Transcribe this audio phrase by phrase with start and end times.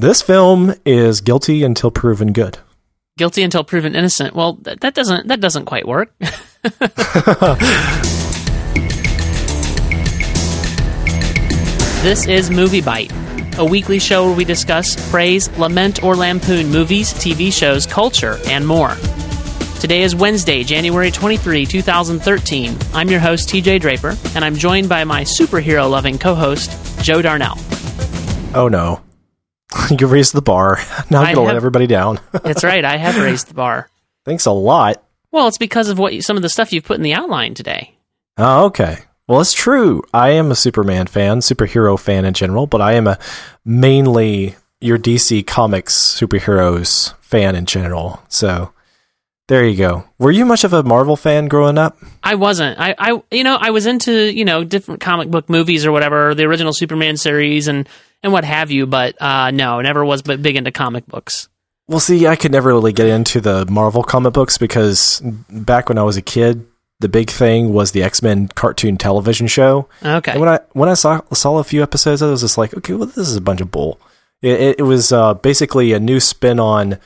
[0.00, 2.56] This film is guilty until proven good.
[3.18, 4.34] Guilty until proven innocent.
[4.34, 6.10] Well, that, that doesn't that doesn't quite work.
[6.18, 6.32] this
[12.26, 17.84] is MovieByte, a weekly show where we discuss, praise, lament, or lampoon movies, TV shows,
[17.84, 18.94] culture, and more.
[19.80, 22.74] Today is Wednesday, January 23, 2013.
[22.94, 27.20] I'm your host, TJ Draper, and I'm joined by my superhero loving co host, Joe
[27.20, 27.58] Darnell.
[28.54, 29.02] Oh no.
[29.98, 30.78] you raised the bar.
[31.10, 32.20] Now I'm I going to let everybody down.
[32.32, 33.88] That's right, I have raised the bar.
[34.24, 35.02] Thanks a lot.
[35.32, 37.54] Well, it's because of what you, some of the stuff you've put in the outline
[37.54, 37.94] today.
[38.36, 38.98] Oh, okay.
[39.26, 40.02] Well, it's true.
[40.12, 43.18] I am a Superman fan, superhero fan in general, but I am a
[43.64, 48.20] mainly your DC Comics superheroes fan in general.
[48.28, 48.72] So
[49.46, 50.04] there you go.
[50.18, 51.98] Were you much of a Marvel fan growing up?
[52.22, 52.78] I wasn't.
[52.78, 56.34] I, I, you know, I was into you know different comic book movies or whatever,
[56.34, 57.88] the original Superman series and
[58.22, 58.86] and what have you.
[58.86, 61.48] But uh, no, never was but big into comic books.
[61.88, 65.98] Well, see, I could never really get into the Marvel comic books because back when
[65.98, 66.64] I was a kid,
[67.00, 69.88] the big thing was the X Men cartoon television show.
[70.04, 70.32] Okay.
[70.32, 72.94] And when I when I saw saw a few episodes, I was just like, okay,
[72.94, 73.98] well, this is a bunch of bull.
[74.42, 76.98] It, it, was uh, basically a new spin on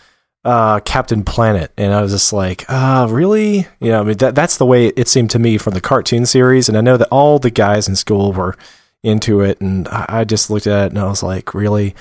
[0.44, 3.67] uh, Captain Planet, and I was just like, ah, really?
[3.80, 6.27] You know, I mean, that that's the way it seemed to me from the cartoon
[6.27, 8.56] series, and I know that all the guys in school were
[9.05, 11.94] into it, and I, just looked at it and I was like, really?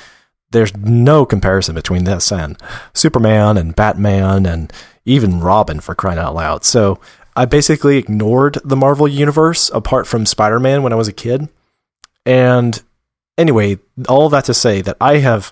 [0.51, 2.57] There's no comparison between this and
[2.93, 4.71] Superman and Batman and
[5.05, 6.63] even Robin for crying out loud.
[6.63, 6.99] So
[7.35, 11.49] I basically ignored the Marvel universe apart from Spider Man when I was a kid.
[12.25, 12.81] And
[13.37, 15.51] anyway, all that to say that I have,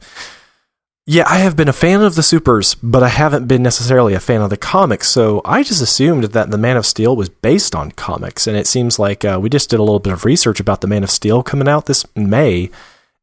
[1.11, 4.19] yeah, I have been a fan of the supers, but I haven't been necessarily a
[4.21, 5.09] fan of the comics.
[5.09, 8.47] So I just assumed that the Man of Steel was based on comics.
[8.47, 10.87] And it seems like uh, we just did a little bit of research about the
[10.87, 12.71] Man of Steel coming out this May.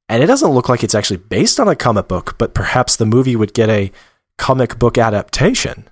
[0.07, 3.07] And it doesn't look like it's actually based on a comic book, but perhaps the
[3.07, 3.91] movie would get a
[4.37, 5.89] comic book adaptation.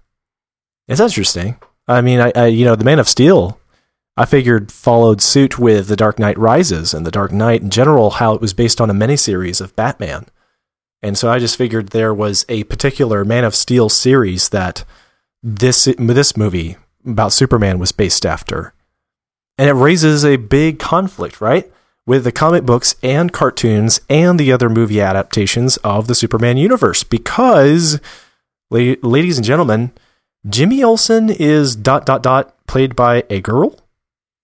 [0.88, 1.56] It's interesting.
[1.88, 3.58] I mean, I, I you know, the Man of Steel,
[4.18, 8.10] I figured followed suit with The Dark Knight Rises and The Dark Knight in general,
[8.10, 10.26] how it was based on a miniseries of Batman.
[11.02, 14.84] And so I just figured there was a particular Man of Steel series that
[15.42, 18.72] this this movie about Superman was based after.
[19.58, 21.70] And it raises a big conflict, right?
[22.06, 27.04] With the comic books and cartoons and the other movie adaptations of the Superman universe
[27.04, 28.00] because
[28.70, 29.92] ladies and gentlemen,
[30.48, 33.78] Jimmy Olsen is dot dot dot played by a girl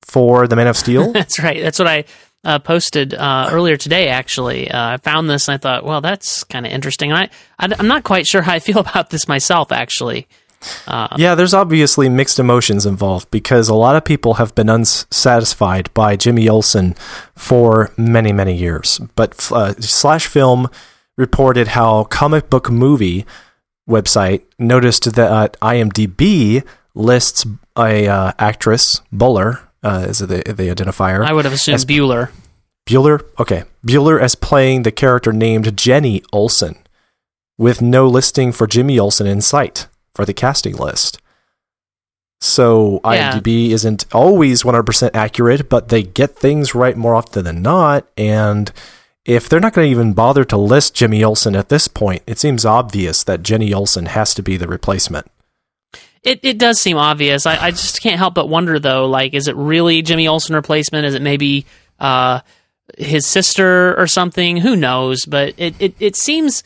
[0.02, 1.12] for the Man of Steel.
[1.12, 1.62] That's right.
[1.62, 2.04] That's what I
[2.44, 4.08] uh, posted uh, earlier today.
[4.08, 7.12] Actually, uh, I found this and I thought, well, that's kind of interesting.
[7.12, 9.72] And I, I, I'm not quite sure how I feel about this myself.
[9.72, 10.26] Actually,
[11.16, 16.16] yeah, there's obviously mixed emotions involved because a lot of people have been unsatisfied by
[16.16, 16.94] Jimmy Olsen
[17.34, 19.00] for many, many years.
[19.16, 20.68] But uh, Slash Film
[21.16, 23.26] reported how Comic Book Movie
[23.88, 26.64] website noticed that uh, IMDb
[26.94, 31.24] lists a uh, actress Buller uh, is the the identifier.
[31.24, 32.30] I would have assumed As- Bueller.
[32.86, 36.76] Bueller, okay, Bueller as playing the character named Jenny Olsen,
[37.56, 41.20] with no listing for Jimmy Olsen in sight for the casting list.
[42.40, 43.34] So Yeah.
[43.38, 48.06] IMDb isn't always 100% accurate, but they get things right more often than not.
[48.16, 48.72] And
[49.24, 52.40] if they're not going to even bother to list Jimmy Olsen at this point, it
[52.40, 55.30] seems obvious that Jenny Olsen has to be the replacement.
[56.22, 57.46] It it does seem obvious.
[57.46, 61.04] I, I just can't help but wonder though, like, is it really Jimmy Olsen replacement?
[61.06, 61.66] Is it maybe
[61.98, 62.40] uh,
[62.96, 64.56] his sister or something?
[64.56, 65.24] Who knows?
[65.24, 66.62] But it, it, it seems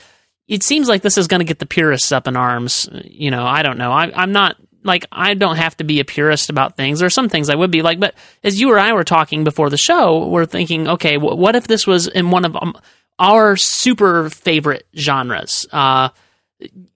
[0.46, 2.88] it seems like this is going to get the purists up in arms.
[3.04, 3.92] You know, I don't know.
[3.92, 6.98] I, I'm not like I don't have to be a purist about things.
[6.98, 8.14] There are some things I would be like, but
[8.44, 11.66] as you or I were talking before the show, we're thinking, okay, wh- what if
[11.66, 12.76] this was in one of um,
[13.18, 15.66] our super favorite genres?
[15.72, 16.10] Uh,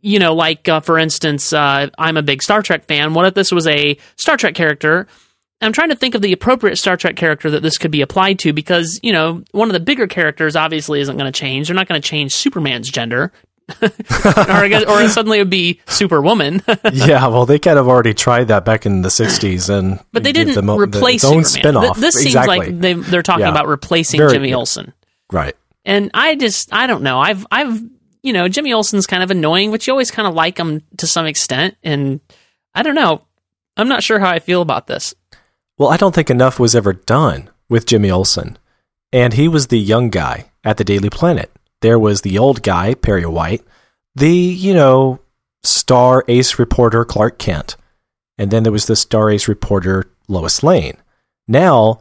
[0.01, 3.15] you know, like uh, for instance, uh, I'm a big Star Trek fan.
[3.15, 5.07] What if this was a Star Trek character?
[5.63, 8.39] I'm trying to think of the appropriate Star Trek character that this could be applied
[8.41, 11.69] to because, you know, one of the bigger characters obviously isn't going to change.
[11.69, 13.31] They're not going to change Superman's gender.
[13.83, 16.63] or, guess, or suddenly it would be Superwoman.
[16.93, 19.69] yeah, well, they kind of already tried that back in the 60s.
[19.69, 21.83] and but they didn't them the- replace its own Superman.
[21.83, 23.51] Th- This seems like they, they're talking Yeah.
[23.51, 24.55] about replacing Very- Jimmy.
[24.55, 24.95] Olsen.
[25.31, 25.55] right.
[25.85, 27.19] And I just, I don't know.
[27.21, 27.81] I've, I've,
[28.23, 31.07] you know, Jimmy Olsen's kind of annoying, but you always kind of like him to
[31.07, 31.77] some extent.
[31.83, 32.21] And
[32.75, 33.25] I don't know.
[33.77, 35.15] I'm not sure how I feel about this.
[35.79, 38.59] Well, I don't think enough was ever done with Jimmy Olsen.
[39.13, 41.51] And he was the young guy at the Daily Planet.
[41.81, 43.65] There was the old guy, Perry White,
[44.15, 45.21] the, you know,
[45.63, 47.77] star ace reporter, Clark Kent.
[48.39, 50.97] And then there was the star ace reporter, Lois Lane.
[51.49, 52.01] Now,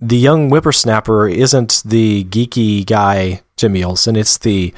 [0.00, 4.16] the young whippersnapper isn't the geeky guy, Jimmy Olsen.
[4.16, 4.72] It's the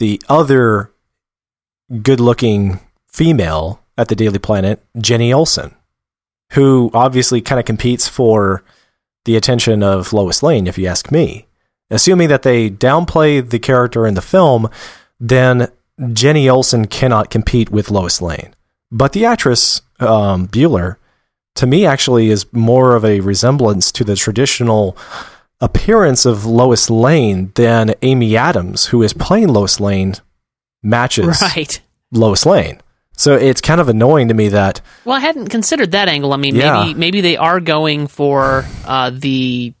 [0.00, 0.90] the other
[2.02, 5.74] good-looking female at the Daily Planet, Jenny Olsen,
[6.52, 8.64] who obviously kind of competes for
[9.26, 11.46] the attention of Lois Lane, if you ask me.
[11.90, 14.70] Assuming that they downplay the character in the film,
[15.20, 15.68] then
[16.14, 18.54] Jenny Olsen cannot compete with Lois Lane.
[18.90, 20.96] But the actress, um, Bueller,
[21.56, 24.96] to me actually is more of a resemblance to the traditional
[25.60, 30.14] appearance of Lois Lane than Amy Adams, who is playing Lois Lane,
[30.82, 31.80] matches Right.
[32.12, 32.80] Lois Lane.
[33.12, 36.32] So it's kind of annoying to me that Well, I hadn't considered that angle.
[36.32, 36.80] I mean, Yeah.
[36.84, 39.74] maybe maybe they are going for uh, the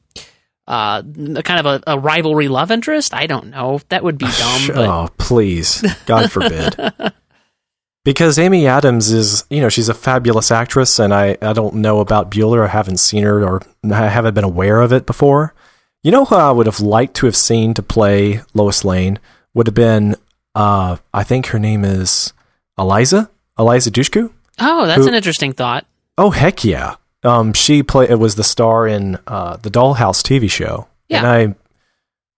[0.68, 3.14] uh, kind of a, a rivalry love interest.
[3.14, 3.80] I don't know.
[3.88, 4.66] That would be dumb.
[4.68, 6.76] But oh, please, God forbid.
[8.04, 12.00] because Amy Adams is, you know, she's a fabulous actress, and I, I don't know
[12.00, 12.64] about Bueller.
[12.64, 15.54] I haven't seen her or I haven't been aware of it before.
[16.02, 19.18] You know who I would have liked to have seen to play Lois Lane
[19.54, 20.16] would have been,
[20.54, 22.32] uh, I think her name is
[22.78, 24.30] Eliza, Eliza Dushku.
[24.60, 25.86] oh, that's Who- an interesting thought.
[26.18, 26.96] Oh heck yeah!
[27.22, 31.18] Um, she play it was the star in uh, the Dollhouse TV show, Yeah.
[31.18, 31.56] and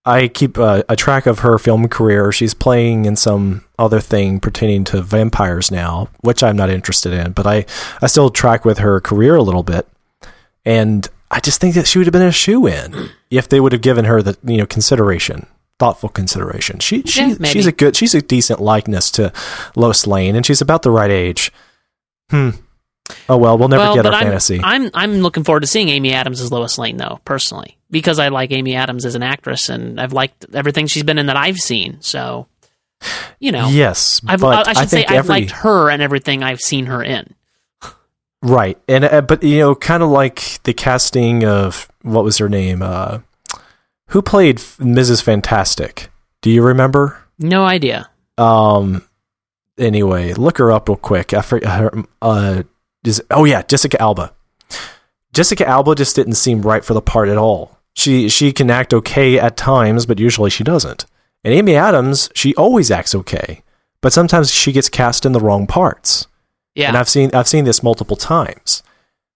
[0.05, 2.31] I I keep uh, a track of her film career.
[2.33, 7.33] She's playing in some other thing pertaining to vampires now, which I'm not interested in,
[7.33, 7.65] but I
[8.01, 9.87] I still track with her career a little bit,
[10.65, 13.73] and I just think that she would have been a shoe in if they would
[13.73, 15.47] have given her the you know consideration.
[15.79, 16.79] Thoughtful consideration.
[16.79, 19.33] She she Yeah, she's a good she's a decent likeness to
[19.75, 21.51] Lois Lane, and she's about the right age.
[22.31, 22.51] Hmm.
[23.29, 24.61] Oh well, we'll never well, get our I'm, fantasy.
[24.63, 28.29] I'm I'm looking forward to seeing Amy Adams as Lois Lane, though, personally, because I
[28.29, 31.59] like Amy Adams as an actress, and I've liked everything she's been in that I've
[31.59, 32.01] seen.
[32.01, 32.47] So,
[33.41, 36.43] you know, yes, I've, but I, I should say think I've liked her and everything
[36.43, 37.35] I've seen her in.
[38.43, 42.49] Right, and uh, but you know, kind of like the casting of what was her
[42.49, 42.83] name?
[42.83, 43.21] Uh,
[44.09, 45.23] who played Mrs.
[45.23, 46.11] Fantastic?
[46.43, 47.19] Do you remember?
[47.39, 48.11] No idea.
[48.37, 49.07] Um.
[49.79, 51.33] Anyway, look her up real quick.
[51.33, 52.05] I forget her.
[52.21, 52.63] Uh,
[53.05, 54.33] is oh yeah, Jessica Alba.
[55.33, 57.79] Jessica Alba just didn't seem right for the part at all.
[57.95, 61.07] She she can act okay at times, but usually she doesn't.
[61.45, 63.63] And Amy Adams, she always acts okay,
[64.01, 66.27] but sometimes she gets cast in the wrong parts.
[66.75, 68.83] Yeah, And I've seen I've seen this multiple times.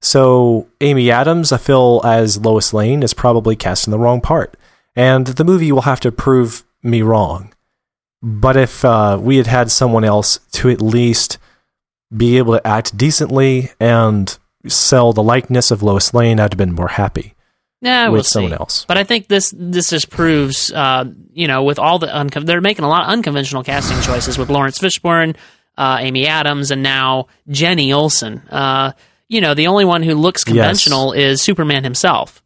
[0.00, 4.56] So Amy Adams, I feel as Lois Lane is probably cast in the wrong part,
[4.94, 7.52] and the movie will have to prove me wrong.
[8.22, 11.38] But if uh, we had had someone else to at least
[12.14, 14.36] be able to act decently and
[14.66, 17.34] sell the likeness of Lois Lane, I'd have been more happy
[17.80, 18.58] yeah, with we'll someone see.
[18.58, 18.84] else.
[18.86, 22.60] But I think this this just proves, uh, you know, with all the uncon- they're
[22.60, 25.36] making a lot of unconventional casting choices with Laurence Fishburne,
[25.76, 28.38] uh, Amy Adams, and now Jenny Olsen.
[28.50, 28.93] Uh,
[29.28, 30.52] you know, the only one who looks Yes.
[30.55, 32.43] conventional is Superman himself.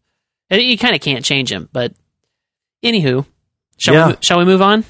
[0.48, 1.92] And You kind of can't change him, but
[2.84, 3.24] anywho,
[3.78, 4.06] shall Yeah.
[4.08, 4.84] we, shall we move on?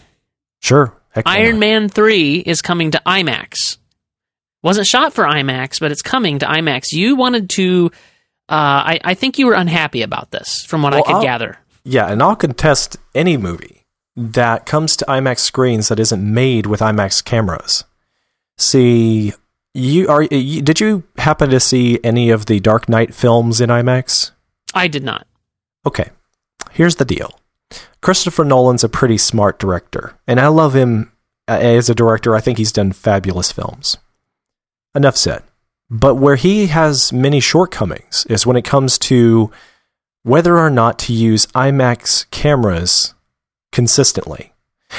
[0.63, 1.59] Sure, Heck Iron?
[1.59, 3.77] Man three is coming to IMAX.
[4.63, 6.93] Wasn't shot for IMAX, but it's coming to IMAX.
[6.93, 7.91] You wanted to.
[8.49, 8.53] Uh,
[8.95, 11.59] I, I think you were unhappy about this, from what I could I'll- gather.
[11.83, 16.81] Yeah, and I'll contest any movie that comes to IMAX screens that isn't made with
[16.81, 17.85] IMAX cameras.
[18.61, 19.33] See,
[19.73, 20.23] you are.
[20.23, 24.33] You, did you happen to see any of the Dark Knight films in IMAX?
[24.75, 25.27] I did not.
[25.87, 26.11] Okay,
[26.71, 27.41] here's the deal.
[28.03, 31.11] Christopher Nolan's a pretty smart director, and I love him
[31.49, 32.37] uh, as a director.
[32.37, 33.97] I think he's done fabulous films.
[34.95, 35.43] Enough said.
[35.89, 39.51] But where he has many shortcomings is when it comes to
[40.23, 43.15] whether or not to use IMAX cameras
[43.73, 44.50] consistently.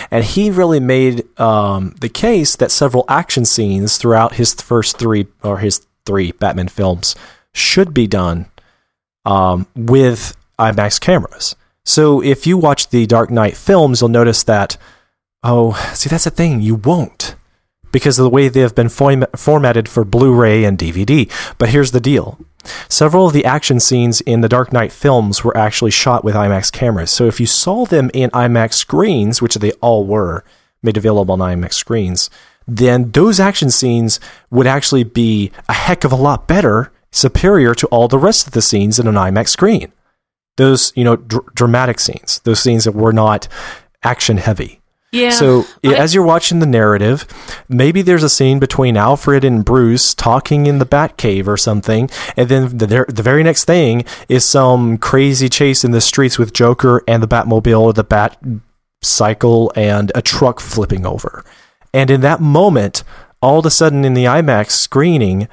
[0.09, 5.27] And he really made um, the case that several action scenes throughout his first three
[5.43, 7.15] or his three Batman films
[7.53, 8.47] should be done
[9.25, 11.55] um, with IMAX cameras.
[11.85, 14.77] So if you watch the Dark Knight films, you'll notice that.
[15.43, 16.61] Oh, see, that's the thing.
[16.61, 17.35] You won't
[17.91, 21.29] because of the way they have been form- formatted for Blu-ray and DVD.
[21.57, 22.37] But here's the deal:
[22.89, 26.71] several of the action scenes in the Dark Knight films were actually shot with IMAX
[26.71, 27.11] cameras.
[27.11, 30.43] So if you saw them in IMAX screens, which they all were
[30.83, 32.29] made available on IMAX screens,
[32.67, 37.87] then those action scenes would actually be a heck of a lot better, superior to
[37.87, 39.91] all the rest of the scenes in an IMAX screen
[40.57, 43.47] those you know dr- dramatic scenes those scenes that were not
[44.03, 44.80] action heavy
[45.11, 45.31] Yeah.
[45.31, 47.27] so I- as you're watching the narrative
[47.67, 52.47] maybe there's a scene between alfred and bruce talking in the batcave or something and
[52.47, 57.03] then the, the very next thing is some crazy chase in the streets with joker
[57.07, 58.37] and the batmobile or the bat
[59.01, 61.43] cycle and a truck flipping over
[61.93, 63.03] and in that moment
[63.41, 65.47] all of a sudden in the imax screening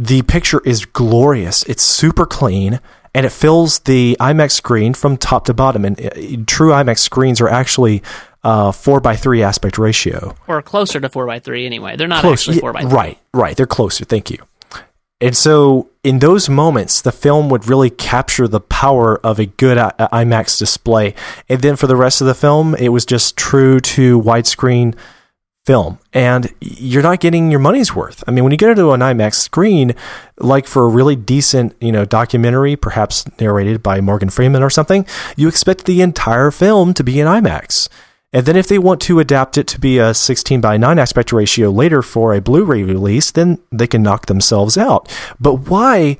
[0.00, 1.64] the picture is glorious.
[1.64, 2.78] It's super clean
[3.14, 5.84] and it fills the IMAX screen from top to bottom.
[5.84, 6.10] And uh,
[6.46, 8.04] true IMAX screens are actually
[8.48, 10.34] uh, four by three aspect ratio.
[10.46, 11.96] or closer to four by three anyway.
[11.96, 12.90] They're not Close, actually four by three.
[12.90, 13.56] right, right.
[13.56, 14.04] They're closer.
[14.04, 14.38] Thank you.
[15.20, 19.76] And so, in those moments, the film would really capture the power of a good
[19.76, 19.90] I-
[20.22, 21.14] IMAX display.
[21.48, 24.94] And then for the rest of the film, it was just true to widescreen
[25.66, 25.98] film.
[26.12, 28.22] And you're not getting your money's worth.
[28.28, 29.92] I mean, when you get into an IMAX screen,
[30.38, 35.04] like for a really decent, you know, documentary, perhaps narrated by Morgan Freeman or something,
[35.36, 37.88] you expect the entire film to be in IMAX.
[38.32, 41.32] And then if they want to adapt it to be a 16 by 9 aspect
[41.32, 45.08] ratio later for a Blu-ray release, then they can knock themselves out.
[45.40, 46.18] But why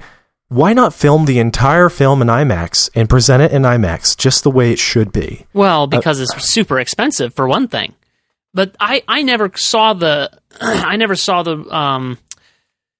[0.49, 4.51] why not film the entire film in IMAX and present it in IMAX just the
[4.51, 5.45] way it should be?
[5.53, 7.95] Well, because it's super expensive for one thing.
[8.55, 12.17] But I, I never saw the I never saw the um,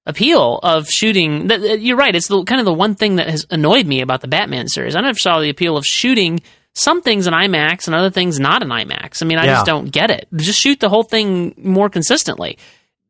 [0.05, 1.49] appeal of shooting.
[1.49, 2.15] You're right.
[2.15, 4.95] It's the, kind of the one thing that has annoyed me about the Batman series.
[4.95, 6.41] I never saw the appeal of shooting
[6.79, 9.21] some things in IMAX and other things not in IMAX.
[9.21, 9.53] I mean, I Yeah.
[9.55, 10.27] just don't get it.
[10.35, 12.57] Just shoot the whole thing more consistently,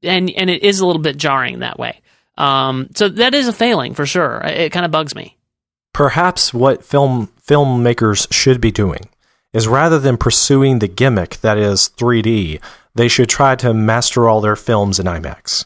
[0.04, 2.00] and and it is a little bit jarring that way.
[2.38, 4.42] Um, so that is a failing for sure.
[4.46, 5.36] It, it kind of bugs me.
[5.94, 9.10] perhaps what film filmmakers should be doing
[9.54, 12.60] is rather than pursuing the gimmick that is 3D,
[12.96, 15.66] they should try to master all their films in IMAX.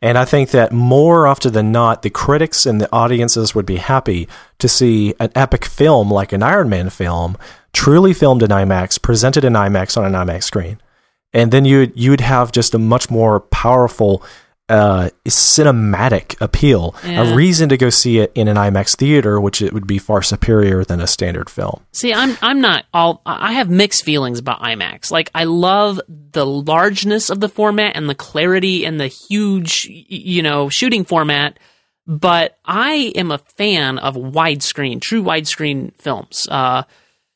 [0.00, 3.76] And I think that more often than not, the critics and the audiences would be
[3.76, 4.28] happy
[4.58, 7.36] to see an epic film like an Iron Man film,
[7.72, 10.80] truly filmed in IMAX, presented in IMAX on an IMAX screen.
[11.32, 14.22] And then you'd you'd have just a much more powerful
[14.68, 17.22] uh, cinematic appeal, Yeah.
[17.32, 20.22] a reason to go see it in an IMAX theater, which it would be far
[20.22, 21.80] superior than a standard film.
[21.92, 23.22] See, I'm I'm not all.
[23.26, 25.10] I have mixed feelings about IMAX.
[25.10, 30.42] Like, I love the largeness of the format and the clarity and the huge, you
[30.42, 31.58] know, shooting format.
[32.06, 36.46] But I am a fan of widescreen, true widescreen films.
[36.50, 36.84] Uh,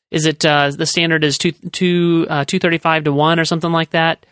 [0.09, 3.45] is it uh, the standard is two two uh, two thirty five to one or
[3.45, 4.25] something like that?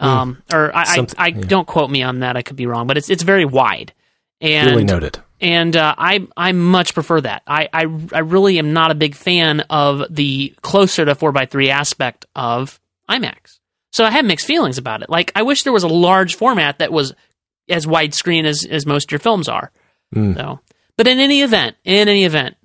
[0.00, 1.40] Um, or I, I, I yeah.
[1.42, 2.36] don't quote me on that.
[2.36, 3.92] I could be wrong, but it's it's very wide.
[4.40, 5.18] And Duly noted.
[5.40, 7.42] and uh, I I much prefer that.
[7.46, 11.50] I, I I really am not a big fan of the closer to four x
[11.52, 13.60] three aspect of IMAX.
[13.92, 15.08] So I have mixed feelings about it.
[15.08, 17.14] Like I wish there was a large format that was
[17.68, 19.70] as widescreen as as most of your films are.
[20.14, 20.36] Mm.
[20.36, 20.60] So,
[20.96, 22.56] but in any event, in any event,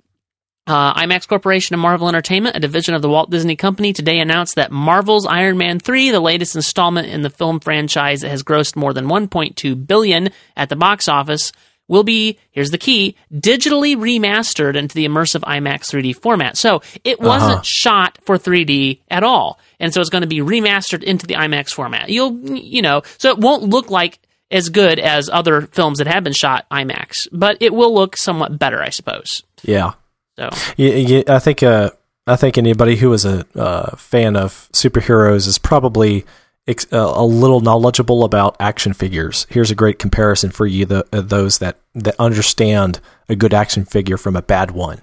[0.70, 4.54] uh, IMAX Corporation and Marvel Entertainment, a division of the Walt Disney Company, today announced
[4.54, 8.76] that Marvel's Iron Man 3, the latest installment in the film franchise that has grossed
[8.76, 11.52] more than 1.2 billion at the box office,
[11.88, 16.56] will be, here's the key, digitally remastered into the immersive IMAX 3D format.
[16.56, 17.62] So it wasn't Uh-huh.
[17.64, 19.58] shot for 3D at all.
[19.80, 22.08] And so it's going to be remastered into the IMAX format.
[22.10, 24.20] You'll, you know, so it won't look like
[24.52, 28.56] as good as other films that have been shot IMAX, but it will look somewhat
[28.56, 29.42] better, I suppose.
[29.62, 29.92] Yeah.
[30.38, 31.90] So Yeah, yeah, I think uh,
[32.26, 36.24] I think anybody who is a uh, fan of superheroes is probably
[36.66, 39.46] ex- uh, a little knowledgeable about action figures.
[39.50, 43.84] Here's a great comparison for you, the, uh, those that that understand a good action
[43.84, 45.00] figure from a bad one.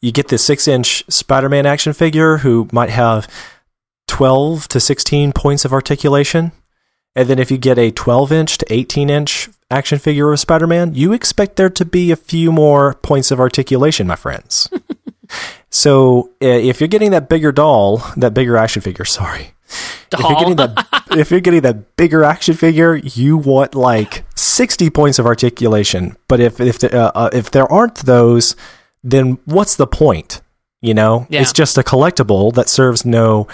[0.00, 3.28] You get the six-inch Spider-Man action figure who might have
[4.08, 6.52] twelve to sixteen points of articulation,
[7.14, 11.56] and then if you get a twelve-inch to eighteen-inch action figure of Spider-Man, you expect
[11.56, 14.68] there to be a few more points of articulation, my friends.
[15.70, 19.54] so if you're getting that bigger doll, that bigger action figure, sorry.
[20.12, 24.90] If you're getting that if you're getting that bigger action figure, you want like 60
[24.90, 26.16] points of articulation.
[26.28, 28.54] But if if the, uh, uh, if there aren't those,
[29.02, 30.42] then what's the point?
[30.82, 31.40] You know, Yeah.
[31.40, 33.46] it's just a collectible that serves no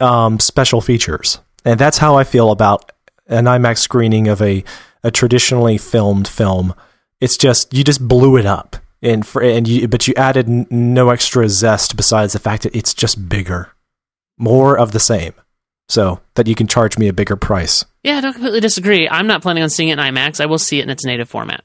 [0.00, 1.38] um, special features.
[1.64, 2.90] And that's how I feel about
[3.28, 4.64] an IMAX screening of a
[5.02, 6.74] a traditionally filmed film.
[7.20, 10.66] It's just you just blew it up, and for, and you but you added n-
[10.70, 13.70] no extra zest besides the fact that it's just bigger,
[14.38, 15.34] more of the same,
[15.88, 17.84] so that you can charge me a bigger price.
[18.02, 19.08] yeah, I don't completely disagree.
[19.08, 20.40] I'm not planning on seeing it in IMAX.
[20.40, 21.62] I will see it in its native format.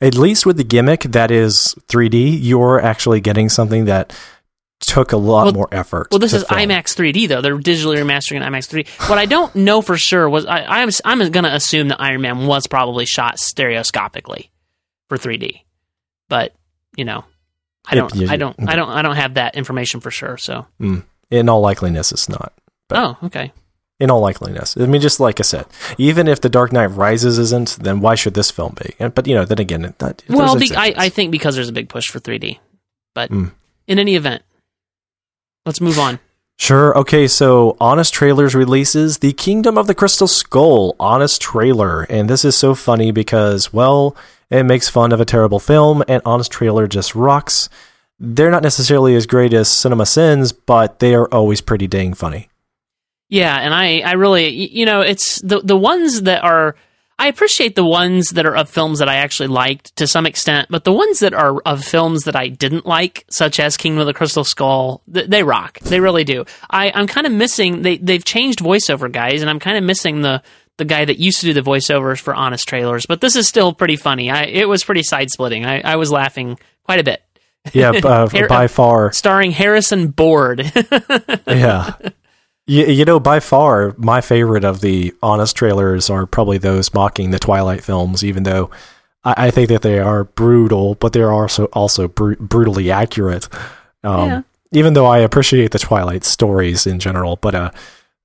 [0.00, 4.14] At least with the gimmick that is 3D, you're actually getting something that
[4.86, 6.08] took a lot Well- more effort.
[6.10, 6.60] Well, this is film.
[6.60, 7.40] IMAX 3D though.
[7.40, 9.08] They're digitally remastering in IMAX 3D.
[9.08, 12.20] What I don't know for sure was I, I'm I'm going to assume that Iron
[12.22, 14.50] Man was probably shot stereoscopically
[15.08, 15.60] for 3D,
[16.28, 16.54] but
[16.96, 17.24] you know,
[17.86, 18.56] I don't yeah, I don't.
[18.68, 20.36] I don't I don't have that information for sure.
[20.38, 22.52] So In all likeliness, it's not.
[22.88, 23.52] But- oh okay
[24.00, 25.66] In all likeliness, I mean, just like I said,
[25.98, 28.94] even if The Dark Knight Rises isn't, then why should this film be?
[28.98, 30.92] And, but you know, then again, that, well be, I.
[30.96, 32.58] I think because there's a big push for 3D,
[33.14, 33.52] but Mm.
[33.86, 34.42] in any event,
[35.66, 36.18] let's move on.
[36.56, 36.96] Sure.
[36.98, 37.26] Okay.
[37.26, 42.04] So, Honest Trailers releases The Kingdom of the Crystal Skull Honest Trailer.
[42.04, 44.16] And this is so funny because, well,
[44.50, 47.68] it makes fun of a terrible film, and Honest Trailer just rocks.
[48.20, 52.48] They're not necessarily as great as CinemaSins, but they are always pretty dang funny.
[53.28, 56.76] Yeah, and I, I really, you know, it's the the ones that are.
[57.18, 60.68] I appreciate the ones that are of films that I actually liked to some extent,
[60.68, 64.06] but the ones that are of films that I didn't like, such as Kingdom of
[64.06, 65.78] the Crystal Skull, th- they rock.
[65.80, 66.44] They really do.
[66.68, 67.82] I, I'm kind of missing.
[67.82, 70.42] They they've changed voiceover guys, and I'm kind of missing the
[70.76, 73.06] the guy that used to do the voiceovers for Honest Trailers.
[73.06, 74.30] But this is still pretty funny.
[74.30, 75.64] I it was pretty side splitting.
[75.64, 77.22] I, I was laughing quite a bit.
[77.72, 79.12] Yeah, uh, by far.
[79.12, 80.70] Starring Harrison Board.
[81.46, 81.92] Yeah.
[82.66, 87.30] You, you know, by far, my favorite of the honest trailers are probably those mocking
[87.30, 88.70] the Twilight films, even though
[89.24, 93.48] I, I think that they are brutal, but they're also also bru- brutally accurate.
[94.02, 94.42] Um, Yeah.
[94.72, 97.70] Even though I appreciate the Twilight stories in general, but uh,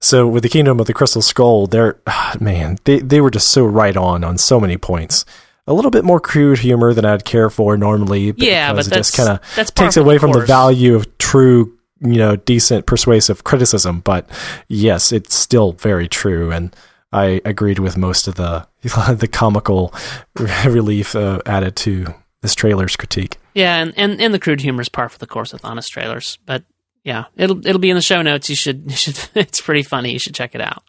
[0.02, 1.98] so with the Kingdom of the Crystal Skull, they're
[2.40, 5.26] man, they they were just so right on on so many points.
[5.68, 8.34] A little bit more crude humor than I'd care for normally.
[8.38, 11.16] Yeah, because but it just that's- kind of takes the away from the value of
[11.20, 14.02] true, you know, decent, persuasive criticism.
[14.02, 14.30] But
[14.68, 16.76] yes, it's still very true, and
[17.12, 18.68] I agreed with most of the
[19.16, 19.94] the comical
[20.66, 23.38] relief uh, added to this trailer's critique.
[23.54, 26.38] Yeah, and, and, and the crude humor is par for the course with honest trailers.
[26.46, 26.64] But
[27.04, 28.50] yeah, it'll it'll be in the show notes.
[28.50, 30.12] You should you should it's pretty funny.
[30.14, 30.84] You should check it out.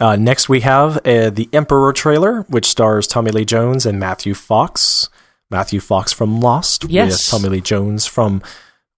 [0.00, 4.32] Uh, next, we have uh, the Emperor trailer, which stars Tommy Lee Jones and Matthew
[4.34, 5.08] Fox.
[5.50, 7.28] Matthew Fox from Lost, Yes.
[7.30, 8.42] Tommy Lee Jones from,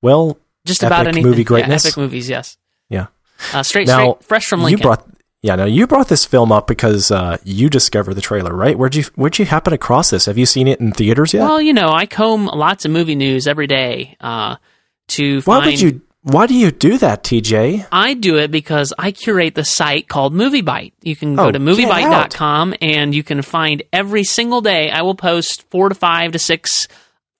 [0.02, 0.36] well,
[0.70, 1.30] Just about Epic anything.
[1.30, 1.84] movie Yeah, greatness?
[1.86, 2.56] epic movies, yes.
[2.88, 3.06] yeah.
[3.52, 5.06] Uh, straight Now, straight fresh from You brought,
[5.42, 8.76] yeah, no, you brought this film up because uh, you discovered the trailer, right?
[8.78, 10.26] Where'd you Where'd you happen across this?
[10.26, 11.42] Have you seen it in theaters yet?
[11.48, 14.56] Well, you know, I comb lots of movie news every day uh,
[15.08, 15.66] to why find.
[15.66, 16.00] would you?
[16.22, 17.86] Why do you do that, TJ?
[17.90, 20.92] I do it because I curate the site called MovieByte.
[21.00, 25.14] You can go Oh, to moviebyte.com and you can find every single day I will
[25.14, 26.88] post four to five to six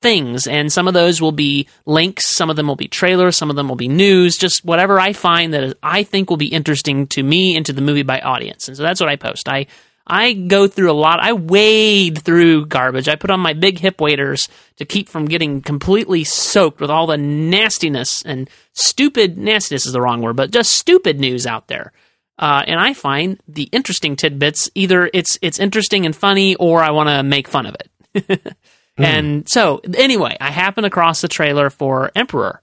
[0.00, 3.50] things and some of those will be links, some of them will be trailers, some
[3.50, 7.06] of them will be news, just whatever I find that I think will be interesting
[7.08, 8.68] to me and to the MovieByte audience.
[8.68, 9.48] And so that's what I post.
[9.48, 9.66] I
[10.06, 11.20] I go through a lot.
[11.20, 13.08] I wade through garbage.
[13.08, 17.06] I put on my big hip waders to keep from getting completely soaked with all
[17.06, 21.92] the nastiness and stupid nastiness is the wrong word, but just stupid news out there.
[22.38, 26.90] Uh, and I find the interesting tidbits either it's it's interesting and funny, or I
[26.90, 28.56] want to make fun of it.
[29.04, 32.60] And so, anyway, I happened across the trailer for Emperor,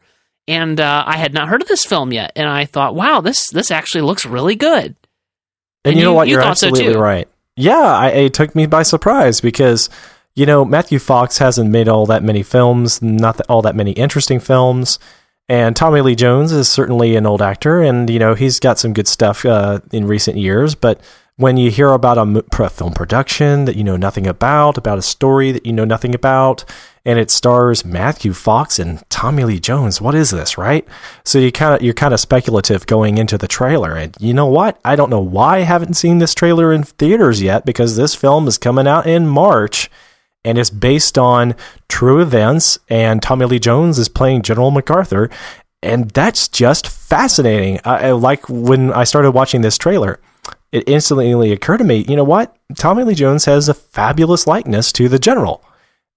[0.47, 3.49] and uh, I had not heard of this film yet, and I thought, wow, this
[3.49, 4.95] this actually looks really good.
[5.85, 6.27] And, And you know you- what?
[6.27, 6.99] you You're so absolutely too.
[6.99, 7.27] right.
[7.55, 9.89] Yeah, I, it took me by surprise because
[10.35, 14.39] you know Matthew Fox hasn't made all that many films, not all that many interesting
[14.39, 14.99] films,
[15.49, 18.93] and Tommy Lee Jones is certainly an old actor, and you know he's got some
[18.93, 20.75] good stuff uh, in recent years.
[20.75, 20.99] But
[21.37, 25.51] when you hear about a film production that you know nothing about, about a story
[25.51, 26.65] that you know nothing about,
[27.05, 30.85] and it stars Matthew Fox and Tommy Lee Jones, what is this, right?
[31.23, 34.47] So you kind of you're kind of speculative going into the trailer, and you know
[34.47, 34.79] what?
[34.83, 38.47] I don't know why I haven't seen this trailer in theaters yet because this film
[38.47, 39.89] is coming out in March.
[40.45, 41.55] And it's based on
[41.89, 45.29] true events, and Tommy Lee Jones is playing General MacArthur,
[45.83, 47.81] and that's just fascinating.
[47.83, 50.21] I, I like when I started watching this trailer,
[50.71, 52.55] it instantly occurred to me, you know what?
[52.75, 55.63] Tommy Lee Jones has a fabulous likeness to the general.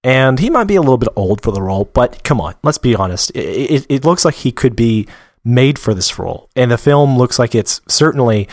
[0.03, 2.79] And he might be a little bit old for the role, but come on, let's
[2.79, 3.29] be honest.
[3.31, 5.07] It, it, it looks like he could be
[5.43, 6.49] made for this role.
[6.55, 8.47] And the film looks like it's certainly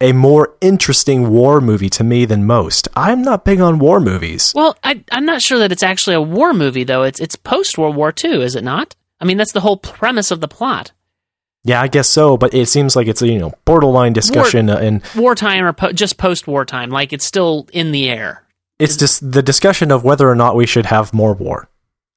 [0.00, 2.88] a more interesting war movie to me than most.
[2.94, 4.52] I'm not big on war movies.
[4.54, 7.02] Well, I, I'm not sure that it's actually a war movie, though.
[7.02, 8.94] It's it's post World War II, is it not?
[9.20, 10.92] I mean, that's the whole premise of the plot.
[11.66, 14.76] Yeah, I guess so, but it seems like it's a you know borderline discussion, uh,
[14.76, 18.44] and Wartime or po- just post wartime, like it's still in the air.
[18.78, 21.68] it's just the discussion of whether or not we should have more war.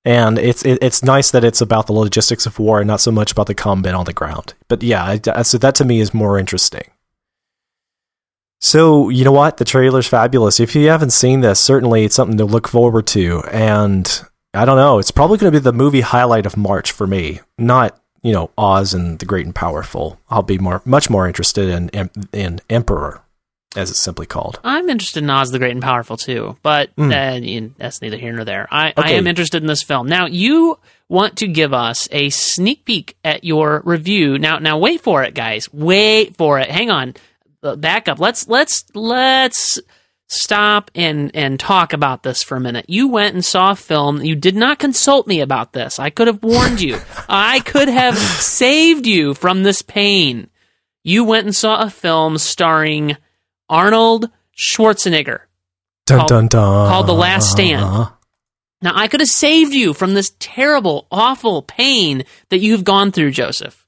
[0.06, 3.12] And it's it, it's nice that it's about the logistics of war and not so
[3.12, 4.54] much about the combat on the ground.
[4.68, 6.84] But yeah, I- so that to me is more interesting.
[8.62, 10.60] So you know what, the trailer's fabulous.
[10.60, 13.42] If you haven't seen this, certainly it's something to look forward to.
[13.52, 14.06] And
[14.54, 17.40] I don't know, it's probably going to be the movie highlight of March for me.
[17.58, 20.20] Not you know Oz and the Great and Powerful.
[20.30, 23.22] I'll be more much more interested in in, in Emperor,
[23.76, 24.60] as it's simply called.
[24.64, 27.12] I'm interested in Oz the Great and Powerful too, but Mm.
[27.12, 28.68] uh, that's neither here nor there.
[28.72, 30.08] I, I am interested in this film.
[30.08, 30.78] Now, you
[31.08, 34.38] want to give us a sneak peek at your review.
[34.38, 35.72] Now, now wait for it, guys.
[35.74, 36.70] Wait for it.
[36.70, 37.16] Hang on.
[37.64, 38.20] Uh, Back up.
[38.20, 39.80] Let's let's let's
[40.30, 42.86] stop and and talk about this for a minute.
[42.88, 44.22] You went and saw a film.
[44.24, 46.00] You did not consult me about this.
[46.00, 46.98] I could have warned you.
[47.28, 50.50] I could have saved you from this pain.
[51.04, 53.18] You went and saw a film starring
[53.70, 55.42] Arnold Schwarzenegger.
[56.06, 56.90] Dun Called- dun dun.
[56.90, 58.08] called The Last Stand.
[58.82, 63.32] Now, I could have saved you from this terrible, awful pain that you've gone through,
[63.32, 63.79] Joseph.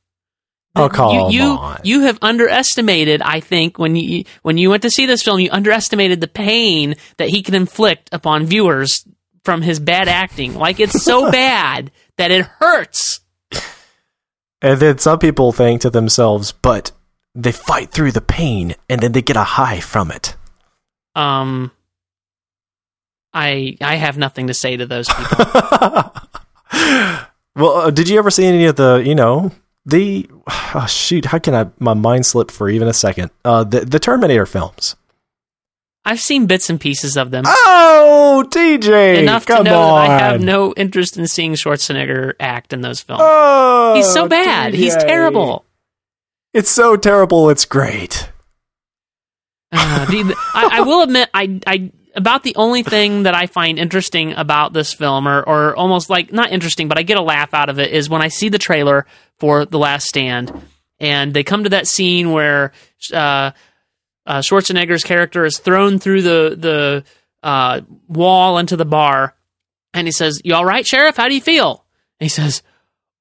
[0.76, 1.82] Oh, come you, you, on.
[1.84, 5.50] You have underestimated, I think, when you when you went to see this film, you
[5.52, 9.06] underestimated the pain that he can inflict upon viewers
[9.44, 10.56] from his bad acting.
[10.56, 13.20] Like it's so bad that it hurts.
[14.62, 16.92] And then some people think to themselves, but
[17.34, 20.36] they fight through the pain and then they get a high from it.
[21.16, 21.72] Um,
[23.34, 25.46] I I have nothing to say to those people.
[27.56, 29.52] well, uh, did you ever see any of the, you know,
[29.86, 30.30] the
[30.76, 33.32] oh, shoot, how can I my mind slip for even a second?
[33.46, 34.96] Uh the the Terminator films.
[36.04, 37.44] I've seen bits and pieces of them.
[37.46, 40.08] Oh, TJ, Enough come to know on.
[40.08, 43.22] that I have no interest in seeing Schwarzenegger act in those films.
[43.24, 44.74] Oh, He's so bad.
[44.74, 45.64] He's terrible.
[46.56, 47.52] It's so terrible.
[47.52, 48.30] It's great.
[49.72, 53.80] Uh, the, I, I will admit, I, I about the only thing that I find
[53.80, 57.54] interesting about this film, or or almost like not interesting, but I get a laugh
[57.54, 59.06] out of it, is when I see the trailer
[59.40, 60.52] for The Last Stand,
[61.00, 62.74] and they come to that scene where
[63.14, 63.52] uh,
[64.26, 67.04] uh, Schwarzenegger's character is thrown through the the
[67.44, 69.36] uh, wall into the bar,
[69.94, 71.18] and he says, "You all right, Sheriff?
[71.18, 71.86] How do you feel?"
[72.20, 72.62] And he says,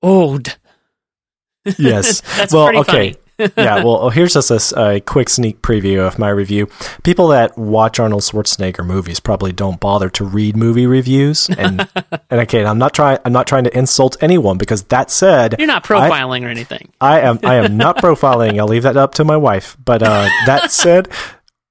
[0.03, 0.57] "Old."
[1.79, 2.23] Yes.
[2.39, 2.93] That's well, pretty okay.
[2.93, 3.17] funny.
[3.57, 6.69] Yeah, well, oh, here's just a quick sneak preview of my review.
[7.03, 11.89] People that watch Arnold Schwarzenegger movies probably don't bother to read movie reviews, and
[12.31, 15.67] and again, I'm not trying I'm not trying to insult anyone because that said, You're
[15.67, 16.93] not I- profiling or anything.
[17.01, 18.59] I am I am not profiling.
[18.59, 19.77] I'll leave that up to my wife.
[19.85, 21.09] But uh, that said,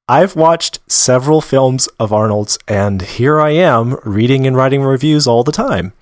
[0.08, 5.43] I've watched several films of Arnold's, and here I am reading and writing reviews all
[5.43, 5.93] the time.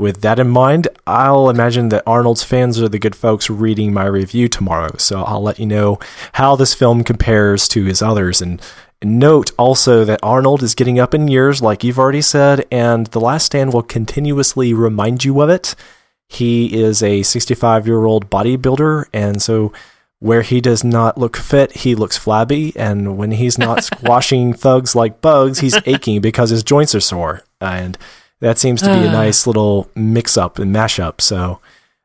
[0.00, 4.06] With that in mind, I'll imagine that Arnold's fans are the good folks reading my
[4.06, 4.96] review tomorrow.
[4.96, 5.98] So I'll let you know
[6.32, 8.40] how this film compares to his others.
[8.40, 8.62] And
[9.04, 13.20] note also that Arnold is getting up in years, like you've already said, and The
[13.20, 15.74] Last Stand will continuously remind you of it.
[16.30, 19.70] He is a 65 year old bodybuilder, and so
[20.18, 24.96] where he does not look fit, he looks flabby, and when he's not squashing thugs
[24.96, 27.42] like bugs, he's aching because his joints are sore.
[27.60, 27.98] And
[28.40, 31.20] that seems to be a nice little mix up and mashup.
[31.20, 31.60] So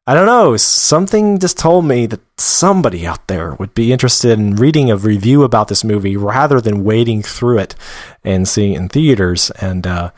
[0.08, 0.56] I don't know.
[0.58, 5.44] Something just told me that somebody out there would be interested in reading a review
[5.44, 7.76] about this movie rather than wading through it
[8.24, 9.50] and seeing it in theaters.
[9.52, 10.12] And, uh,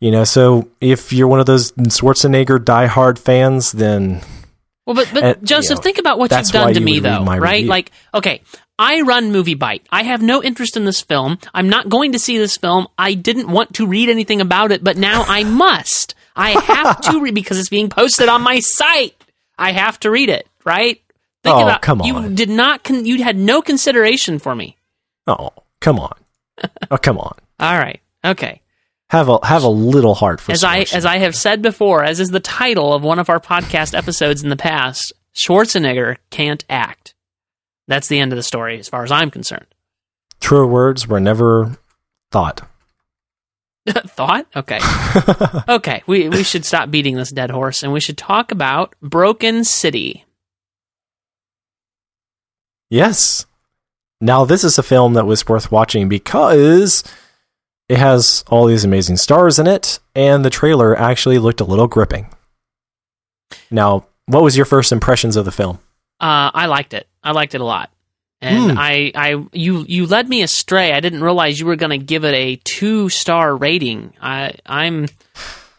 [0.00, 4.22] you know, so if you're one of those Schwarzenegger diehard fans, then
[4.86, 7.24] Well, but but And, you Joseph, know, think about what you've done to me, though,
[7.24, 7.40] right?
[7.56, 7.68] review.
[7.68, 8.40] Like, okay,
[8.78, 9.82] I run MovieByte.
[9.90, 11.38] I have no interest in this film.
[11.54, 12.88] I'm not going to see this film.
[12.98, 16.14] I didn't want to read anything about it, but now I must.
[16.34, 19.14] I have to read because it's being posted on my site.
[19.56, 21.00] I have to read it, right?
[21.44, 22.82] Think Oh, about come You did not.
[22.82, 24.76] Con- you had no consideration for me.
[25.28, 26.16] oh, come on,
[26.90, 28.00] oh, come on, All right.
[28.24, 28.62] Okay.
[29.10, 32.18] have a have a little heart for as I as I have said before, as
[32.18, 37.13] is the title of one of our podcast episodes in the past, Schwarzenegger can't act.
[37.86, 39.66] That's the end of the story, as far as I'm concerned.
[40.40, 41.78] Truer words were never
[42.30, 42.68] thought.
[43.88, 44.46] Thought?
[44.56, 44.80] Okay.
[45.68, 46.02] okay.
[46.06, 50.24] We we should stop beating this dead horse and we should talk about Broken City.
[52.88, 53.44] Yes.
[54.22, 57.04] Now, this is a film that was worth watching because
[57.88, 61.88] it has all these amazing stars in it, and the trailer actually looked a little
[61.88, 62.28] gripping.
[63.70, 65.78] Now, what was your first impressions of the film?
[66.24, 67.06] Uh, I liked it.
[67.22, 67.90] I liked it a lot.
[68.40, 68.78] And Hmm.
[68.78, 70.92] I, I, you, you led me astray.
[70.92, 74.14] I didn't realize you were going to give it a two star rating.
[74.20, 75.06] I, I'm,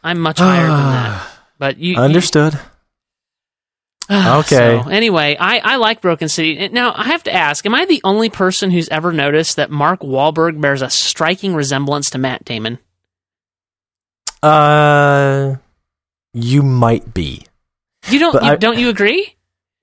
[0.04, 1.28] I'm much higher than that.
[1.58, 2.60] But you, you- Understood.
[4.08, 4.44] Okay.
[4.84, 6.68] So, anyway, I, I like Broken City.
[6.70, 10.02] Now, I have to ask, am I the only person who's ever noticed that Mark
[10.02, 12.78] Wahlberg bears a striking resemblance to Matt Damon?
[14.44, 15.56] Uh,
[16.34, 17.46] you might be.
[18.10, 19.35] You don't, you, I- don't you agree?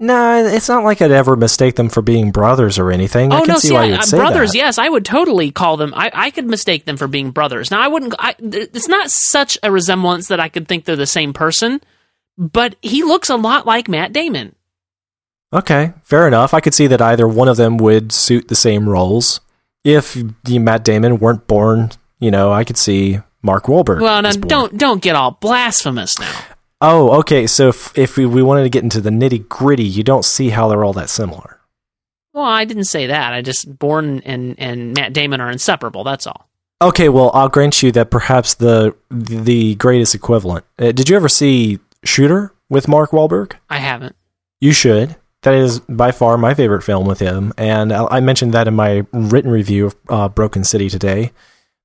[0.02, 3.30] No, it's not like I'd ever mistake them for being brothers or anything.
[3.30, 4.50] I oh can no, see see, why I, you'd uh, say brothers.
[4.50, 4.58] that.
[4.58, 5.94] Yes, I would totally call them.
[5.94, 7.70] I, I could mistake them for being brothers.
[7.70, 8.12] Now, I wouldn't.
[8.18, 11.80] I, it's not such a resemblance that I could think they're the same person.
[12.36, 14.56] But he looks a lot like Matt Damon.
[15.52, 16.52] Okay, fair enough.
[16.52, 19.40] I could see that either one of them would suit the same roles.
[19.84, 24.00] If the Matt Damon weren't born, you know, I could see Mark Wahlberg.
[24.00, 26.40] Well, now don't don't get all blasphemous now.
[26.84, 27.46] Oh, okay.
[27.46, 30.50] So if if we, we wanted to get into the nitty gritty, you don't see
[30.50, 31.60] how they're all that similar.
[32.34, 33.32] Well, I didn't say that.
[33.32, 36.02] I just Bourne and and Matt Damon are inseparable.
[36.02, 36.48] That's all.
[36.82, 40.64] Okay, well, I'll grant you that perhaps the the greatest equivalent.
[40.76, 43.52] Uh, did you ever see Shooter with Mark Wahlberg?
[43.70, 44.16] I haven't.
[44.60, 45.14] You should.
[45.42, 48.74] That is by far my favorite film with him, and I I mentioned that in
[48.74, 51.30] my written review of uh, Broken City today.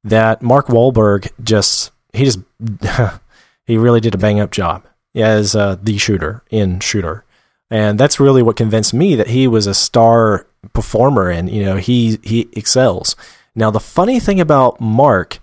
[0.03, 2.39] That Mark Wahlberg just he just
[3.67, 7.23] he really did a bang up job as uh, the shooter in Shooter.
[7.69, 11.75] and that's really what convinced me that he was a star performer, and you know
[11.77, 13.15] he he excels.
[13.55, 15.39] Now the funny thing about Mark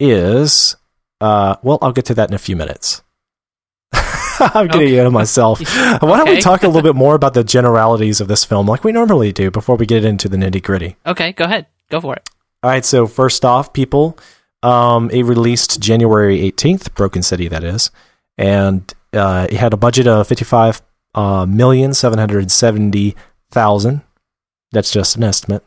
[0.00, 0.76] is,
[1.20, 3.02] uh, well, I'll get to that in a few minutes.
[3.94, 4.94] I'm getting Okay.
[4.94, 5.60] ahead of myself.
[6.02, 8.84] Why don't we talk a little bit more about the generalities of this film, like
[8.84, 10.96] we normally do, before we get into the nitty gritty?
[11.06, 11.66] Okay, go ahead.
[11.90, 12.28] Go for it.
[12.62, 14.18] All right, so first off, people,
[14.64, 17.90] um, it released January 18th, Broken City, that is,
[18.38, 20.82] and uh, it had a budget of 55
[21.14, 23.14] uh, million seven hundred seventy
[23.50, 24.02] thousand.
[24.72, 25.64] That's just an estimate,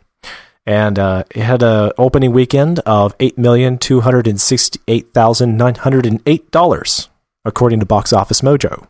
[0.65, 5.57] and uh, it had a opening weekend of eight million two hundred and sixty-eight thousand
[5.57, 7.09] nine hundred and eight dollars,
[7.45, 8.87] according to Box Office Mojo.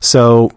[0.00, 0.50] So,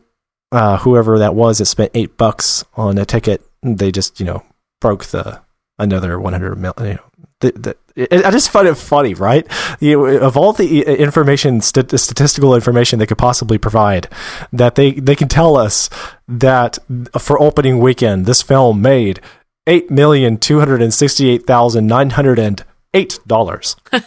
[0.51, 4.43] uh, whoever that was that spent eight bucks on a ticket, they just you know
[4.81, 5.41] broke the
[5.79, 6.73] another 100 million.
[6.79, 7.03] You know,
[7.39, 9.45] the, the, it, I just find it funny, right?
[9.79, 14.07] You, of all the information, st- statistical information they could possibly provide,
[14.53, 15.89] that they, they can tell us
[16.27, 16.77] that
[17.17, 19.19] for opening weekend, this film made
[19.65, 23.75] eight million two hundred and sixty-eight thousand nine hundred and eight dollars.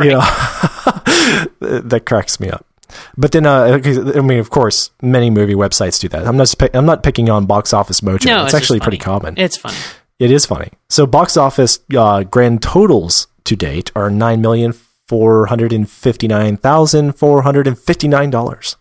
[0.00, 0.20] You know,
[1.60, 2.64] that cracks me up.
[3.16, 3.80] But then, uh,
[4.14, 6.24] I mean, of course, many movie websites do that.
[6.24, 6.54] I'm not.
[6.72, 8.26] I'm not picking on Box Office Mojo.
[8.26, 9.34] No, it's, it's actually pretty common.
[9.36, 9.76] It's funny.
[10.18, 10.70] It is funny.
[10.88, 14.72] So box office uh, grand totals to date are nine million
[15.06, 18.76] four hundred and fifty nine thousand four hundred and fifty nine dollars.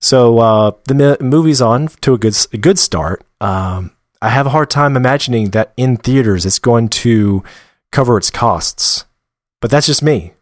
[0.00, 3.24] So uh, the mi- movie's on to a good a good start.
[3.40, 7.42] Um, I have a hard time imagining that in theaters it's going to
[7.92, 9.04] cover its costs,
[9.60, 10.32] but that's just me.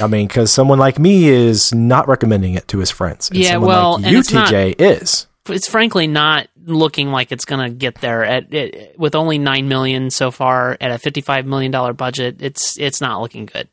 [0.00, 3.30] I mean, because someone like me is not recommending it to his friends.
[3.30, 5.26] and Yeah, someone well, like you, it's not- TJ, is.
[5.48, 9.68] It's frankly not looking like it's going to get there at it, with only 9
[9.68, 12.36] million so far at a 55 million dollar budget.
[12.40, 13.68] It's it's not looking good.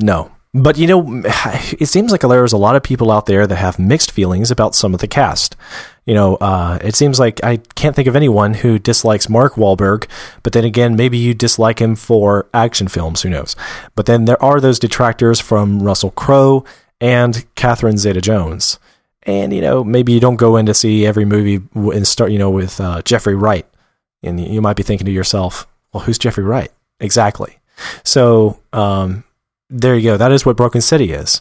[0.00, 0.30] No.
[0.52, 1.22] But you know,
[1.78, 4.74] it seems like there's a lot of people out there that have mixed feelings about
[4.74, 5.56] some of the cast.
[6.06, 10.08] You know, uh, it seems like I can't think of anyone who dislikes Mark Wahlberg,
[10.42, 13.54] but then again, maybe you dislike him for action films, who knows?
[13.94, 16.64] But then there are those detractors from Russell Crowe
[17.00, 18.78] and Catherine Zeta Jones.
[19.24, 22.38] And, you know, maybe you don't go in to see every movie and start, you
[22.38, 23.66] know, with uh, Jeffrey Wright.
[24.22, 26.70] And you might be thinking to yourself, well, who's Jeffrey Wright?
[27.00, 27.58] Exactly.
[28.04, 29.24] So, um,
[29.68, 30.16] there you go.
[30.16, 31.40] That is what Broken City is.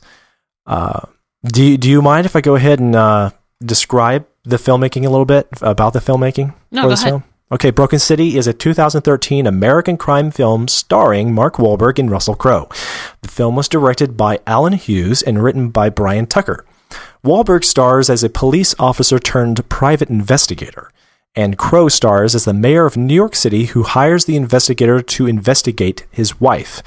[0.65, 1.01] Uh,
[1.45, 3.31] do you, do you mind if I go ahead and uh,
[3.63, 7.11] describe the filmmaking a little bit about the filmmaking No, for this ahead.
[7.11, 7.23] film?
[7.51, 12.69] Okay, Broken City is a 2013 American crime film starring Mark Wahlberg and Russell Crowe.
[13.21, 16.63] The film was directed by Allen Hughes and written by Brian Tucker.
[17.23, 20.91] Wahlberg stars as a police officer turned private investigator,
[21.36, 25.28] and Crowe stars as the mayor of New York City who hires the investigator to
[25.28, 26.82] investigate his wife.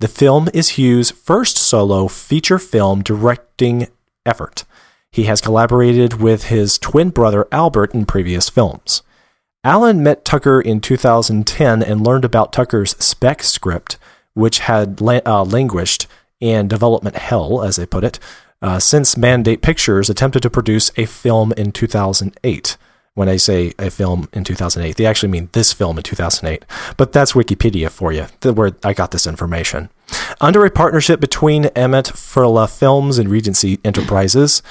[0.00, 3.88] The film is Hughes' first solo feature film directing
[4.26, 4.64] effort.
[5.10, 9.02] He has collaborated with his twin brother Albert in previous films.
[9.62, 13.96] Allen met Tucker in 2010 and learned about Tucker's spec script,
[14.34, 16.08] which had la- uh, languished
[16.40, 18.18] in development hell, as they put it,
[18.62, 22.76] uh, since Mandate Pictures attempted to produce a film in 2008.
[23.14, 26.64] When I say a film in 2008, they actually mean this film in 2008.
[26.96, 29.90] But that's Wikipedia for you, where I got this information.
[30.40, 34.62] Under a partnership between Emmett Furla Films and Regency Enterprises,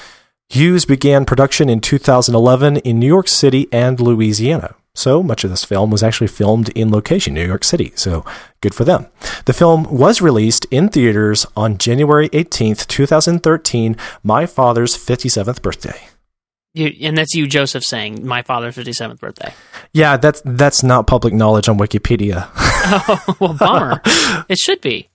[0.48, 4.74] Hughes began production in 2011 in New York City and Louisiana.
[4.94, 7.92] So much of this film was actually filmed in location, New York City.
[7.94, 8.24] So
[8.60, 9.06] good for them.
[9.46, 15.98] The film was released in theaters on January 18th, 2013, my father's 57th birthday.
[16.74, 19.52] You, and that's you, Joseph, saying my father's 57th birthday.
[19.92, 22.48] Yeah, that's that's not public knowledge on Wikipedia.
[22.84, 24.02] Oh, well, bummer.
[24.48, 25.08] it should be.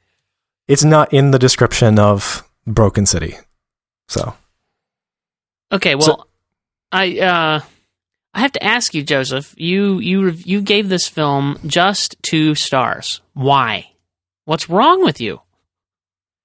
[0.70, 3.36] It's not in the description of Broken City.
[4.08, 4.34] So
[5.72, 6.24] Okay, well, So-
[6.94, 7.60] I uh,
[8.38, 9.56] I have to ask you, Joseph.
[9.58, 13.20] You you you gave this film just two stars.
[13.34, 13.90] Why?
[14.46, 15.42] What's wrong with you?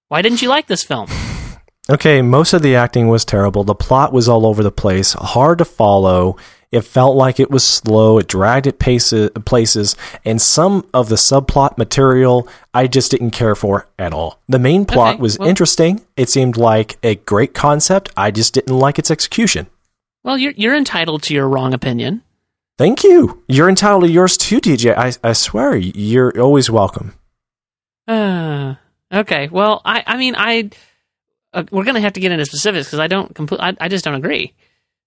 [0.08, 1.08] Why didn't you like this film?
[1.90, 3.62] Okay, most of the acting was terrible.
[3.62, 6.38] The plot was all over the place, hard to follow.
[6.70, 8.16] It felt like it was slow.
[8.18, 13.32] It dragged at paces, uh, places, and some of the subplot material I just didn't
[13.32, 14.38] care for at all.
[14.48, 16.00] The main plot Okay, was well- interesting.
[16.16, 18.08] It seemed like a great concept.
[18.16, 19.66] I just didn't like its execution.
[20.24, 22.22] Well, you're you're entitled to your wrong opinion.
[22.78, 23.42] Thank you.
[23.48, 24.96] You're entitled to yours too, DJ.
[24.96, 27.14] I, I swear, you're always welcome.
[28.08, 28.74] Uh,
[29.12, 29.48] okay.
[29.48, 30.70] Well, I I mean I
[31.52, 33.60] uh, we're gonna have to get into specifics because I don't complete.
[33.60, 34.54] I, I just don't agree.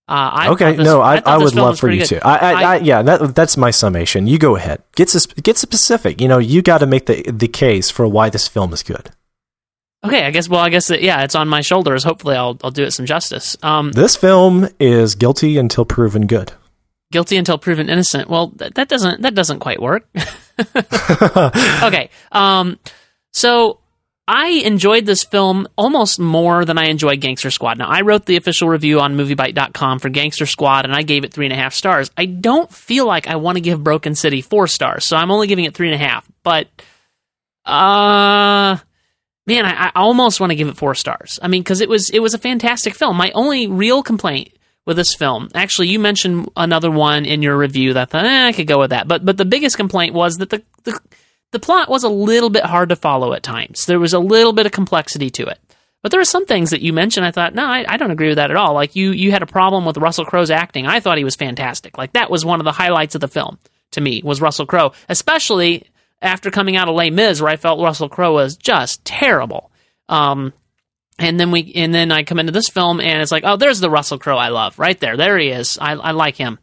[0.07, 2.07] Uh, I okay, this- no, I, thought I, would love for you good.
[2.09, 2.27] to.
[2.27, 4.27] I, I, I, I- yeah, that, that's my summation.
[4.27, 4.83] You go ahead.
[4.95, 6.21] Get get specific.
[6.21, 9.09] You know, you got to make the the case for why this film is good.
[10.05, 10.47] Okay, I guess.
[10.47, 12.03] Well, I guess that, yeah, it's on my shoulders.
[12.03, 13.57] Hopefully, I'll I'll do it some justice.
[13.63, 16.53] Um, This film is guilty until proven good.
[17.11, 18.29] guilty until proven innocent.
[18.29, 20.07] Well, that, that doesn't that doesn't quite work.
[21.83, 22.09] okay.
[22.31, 22.79] Um,
[23.31, 23.79] so
[24.27, 27.77] I enjoyed this film almost more than I enjoyed Gangster Squad.
[27.77, 31.31] Now, I wrote the official review on MovieByte.com for Gangster Squad, and I gave it
[31.31, 32.09] three and a half stars.
[32.17, 35.45] I don't feel like I want to give Broken City four stars, so I'm only
[35.47, 36.25] giving it three and a half.
[36.41, 36.67] But,
[37.65, 38.77] uh,
[39.45, 41.39] man, I, I almost want to give it four stars.
[41.41, 43.17] I mean, because it was it was a fantastic film.
[43.17, 44.51] My only real complaint
[44.85, 48.47] with this film, actually, you mentioned another one in your review that I thought eh,
[48.47, 49.07] I could go with that.
[49.07, 50.99] But but the biggest complaint was that the, the
[51.51, 53.85] the plot was a little bit hard to follow at times.
[53.85, 55.59] There was a little bit of complexity to it.
[56.01, 57.25] But there were some things that you mentioned.
[57.25, 58.75] I thought, no, I, I don't agree with that at all.
[58.75, 60.85] Like you, you had a problem with Russell Crowe's acting.
[60.85, 61.97] I thought he was fantastic.
[61.97, 63.57] Like that was one of the highlights of the film
[63.91, 65.87] to me was Russell Crowe, especially
[66.21, 69.71] after coming out of Les Mis, where I felt Russell Crowe was just terrible.
[70.09, 70.53] Um,
[71.17, 73.79] and then we, and then I come into this film, and it's like, oh, there's
[73.79, 75.17] the Russell Crowe I love, right there.
[75.17, 75.77] There he is.
[75.79, 76.59] I, I like him.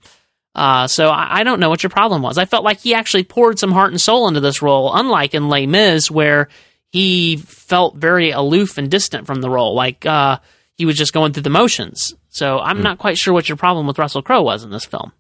[0.55, 2.37] Uh, so I, I don't know what your problem was.
[2.37, 5.49] I felt like he actually poured some heart and soul into this role, unlike in
[5.49, 6.49] Les Mis, where
[6.91, 10.39] he felt very aloof and distant from the role, like uh,
[10.77, 12.15] he was just going through the motions.
[12.29, 15.13] So I'm not quite sure what your problem with Russell Crowe was in this film.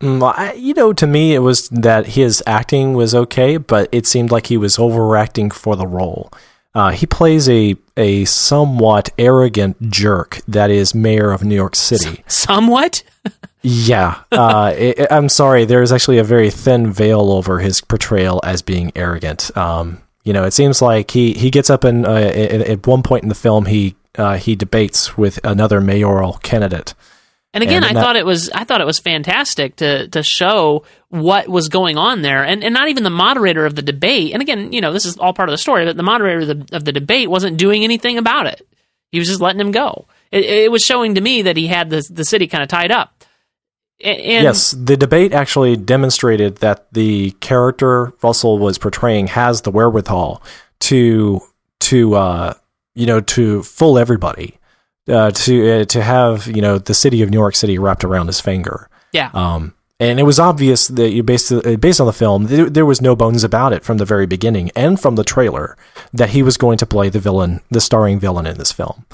[0.00, 3.88] Mm, well, I, you know, to me, it was that his acting was okay, but
[3.92, 6.32] it seemed like he was overacting for the role.
[6.74, 12.22] Uh, he plays a a somewhat arrogant jerk that is mayor of New York City.
[12.26, 13.02] Somewhat.
[13.62, 15.66] Yeah, uh, it, I'm sorry.
[15.66, 19.54] There is actually a very thin veil over his portrayal as being arrogant.
[19.54, 23.02] Um, you know, it seems like he he gets up and uh, at, at one
[23.02, 26.94] point in the film he uh, he debates with another mayoral candidate.
[27.52, 30.22] And again, And I that- thought it was I thought it was fantastic to to
[30.22, 34.32] show what was going on there, and and not even the moderator of the debate.
[34.32, 36.68] And again, you know, this is all part of the story, but the moderator of
[36.68, 38.66] the, of the debate wasn't doing anything about it.
[39.10, 40.06] He was just letting him go.
[40.30, 42.92] It, it was showing to me that he had the the city kind of tied
[42.92, 43.24] up.
[44.02, 50.42] And yes, the debate actually demonstrated that the character Russell was portraying has the wherewithal
[50.80, 51.40] to
[51.80, 52.54] to uh,
[52.94, 54.58] you know to fool everybody,
[55.10, 58.26] uh, to uh, to have you know the city of New York City wrapped around
[58.28, 58.88] his finger.
[59.12, 62.70] yeah, Um, and it was obvious that you based uh, based on the film, there,
[62.70, 65.76] there was no bones about it from the very beginning and from the trailer
[66.14, 69.04] that he was going to play the villain, the starring villain in this film.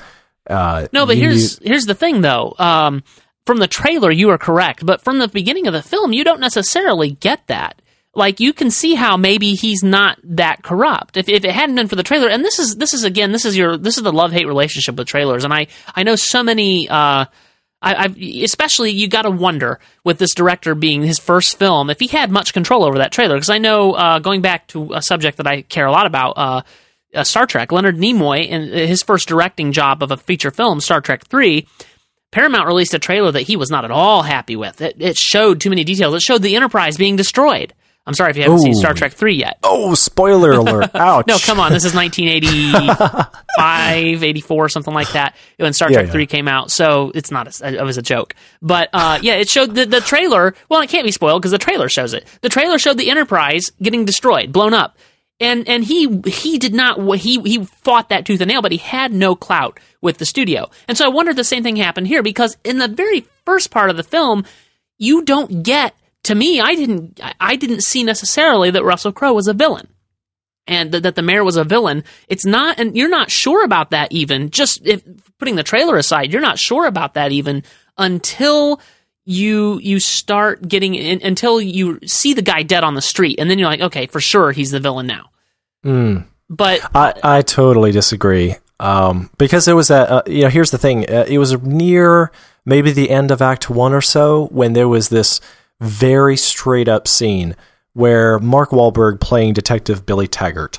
[0.48, 2.54] Uh, No, but you- here's here's the thing though.
[2.59, 3.02] Um,
[3.46, 6.40] from the trailer, you are correct, but from the beginning of the film, you don't
[6.40, 7.80] necessarily get that.
[8.16, 11.18] Like you can see how maybe he's not that corrupt.
[11.18, 13.44] If if it hadn't been for the trailer, and this is this is again this
[13.44, 16.42] is your this is the love hate relationship with trailers, and I I know so
[16.42, 16.88] many.
[16.88, 17.26] Uh,
[17.83, 22.00] I, I've especially you got to wonder with this director being his first film if
[22.00, 25.02] he had much control over that trailer because I know uh, going back to a
[25.02, 26.33] subject that I care a lot about.
[26.33, 26.62] Uh,
[27.14, 27.72] uh, Star Trek.
[27.72, 31.66] Leonard Nimoy, in his first directing job of a feature film, Star Trek Three,
[32.31, 34.83] Paramount released a trailer that he was not at all happy with.
[34.83, 36.14] It, it showed too many details.
[36.14, 37.72] It showed the Enterprise being destroyed.
[38.06, 39.58] I'm sorry if you haven't seen Star Trek Three yet.
[39.64, 40.90] oh, spoiler alert!
[40.94, 41.26] Ouch!
[41.26, 41.72] No, come on.
[41.72, 43.26] This is 1985,
[44.22, 46.12] 84, something like that when Star Yeah, Trek yeah.
[46.12, 46.70] 3 came out.
[46.70, 48.34] So it's not, a, it was a joke.
[48.62, 50.54] But uh, yeah, it showed the, the trailer.
[50.68, 52.26] Well, it can't be spoiled because the trailer shows it.
[52.42, 54.96] The trailer showed the Enterprise getting destroyed, blown up.
[55.38, 58.78] And and he he did not he he fought that tooth and nail, but he
[58.78, 60.70] had no clout with the studio.
[60.88, 63.70] And so I wonder if the same thing happened here because in the very first
[63.70, 64.46] part of the film,
[64.96, 65.94] you don't get
[66.26, 66.60] to me.
[66.60, 69.88] I didn't I- didn't see necessarily that Russell Crowe was a villain
[70.66, 72.04] and th- that the mayor was a villain.
[72.28, 74.50] It's not, and you're not sure about that even.
[74.50, 75.02] Just if
[75.38, 77.62] putting the trailer aside, you're not sure about that even
[77.98, 78.80] until
[79.24, 83.50] you you start getting in, until you see the guy dead on the street, and
[83.50, 85.30] then you're like, okay, for sure he's the villain now.
[85.84, 86.26] Mm.
[86.48, 88.54] But I, I totally disagree.
[88.78, 91.08] Um, because there was that, uh, you know, here's the thing.
[91.10, 92.30] Uh, it was near
[92.64, 95.40] maybe the end of Act One or so when there was this
[95.80, 97.56] very straight up scene
[97.92, 100.78] where Mark Wahlberg playing Detective Billy Taggart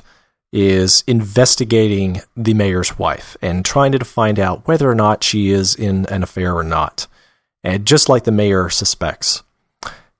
[0.52, 5.74] is investigating the mayor's wife and trying to find out whether or not she is
[5.74, 7.06] in an affair or not.
[7.64, 9.42] And just like the mayor suspects.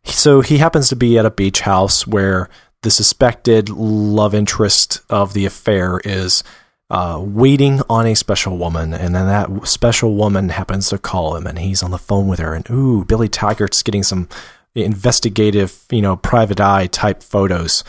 [0.04, 2.48] So he happens to be at a beach house where
[2.82, 6.42] the suspected love interest of the affair is
[6.90, 11.46] uh, waiting on a special woman, and then that special woman happens to call him,
[11.46, 14.28] and he's on the phone with her, and ooh, Billy Taggart's getting some
[14.74, 17.84] investigative, you know, private eye type photos.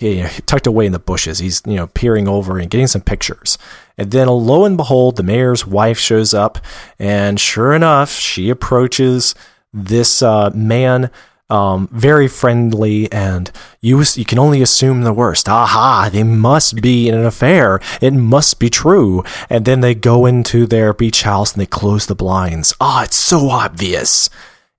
[0.00, 1.38] you know, tucked away in the bushes.
[1.38, 3.56] He's, you know, peering over and getting some pictures.
[3.96, 6.58] And then lo and behold, the mayor's wife shows up,
[6.98, 9.34] and sure enough, she approaches
[9.72, 11.10] this uh, man
[11.48, 13.50] um, very friendly, and
[13.80, 15.48] you you can only assume the worst.
[15.48, 16.10] Aha!
[16.12, 17.80] They must be in an affair.
[18.02, 19.22] It must be true.
[19.48, 22.74] And then they go into their beach house and they close the blinds.
[22.80, 24.28] Ah, it's so obvious.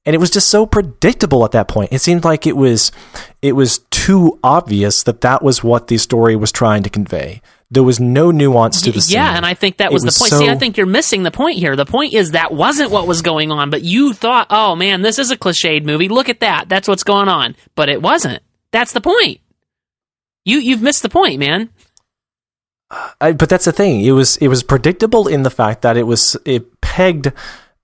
[0.08, 1.91] And it was just so predictable at that point.
[1.91, 2.91] It seemed like it was
[3.41, 7.41] it was too obvious that that was what the story was trying to convey.
[7.70, 9.16] There was no nuance to the scene.
[9.16, 10.30] Yeah, and I think that was, was the point.
[10.32, 11.76] so- See, I think you're missing the point here.
[11.76, 15.20] The point is that wasn't what was going on, but you thought, oh man, this
[15.20, 16.08] is a cliched movie.
[16.08, 16.70] Look at that.
[16.70, 17.58] That's what's going on.
[17.76, 18.41] But it wasn't.
[18.72, 19.41] That's the point.
[20.45, 21.70] You you've missed the point, man.
[23.20, 23.99] I, but that's the thing.
[24.05, 27.34] It was it was predictable in the fact that it was it pegged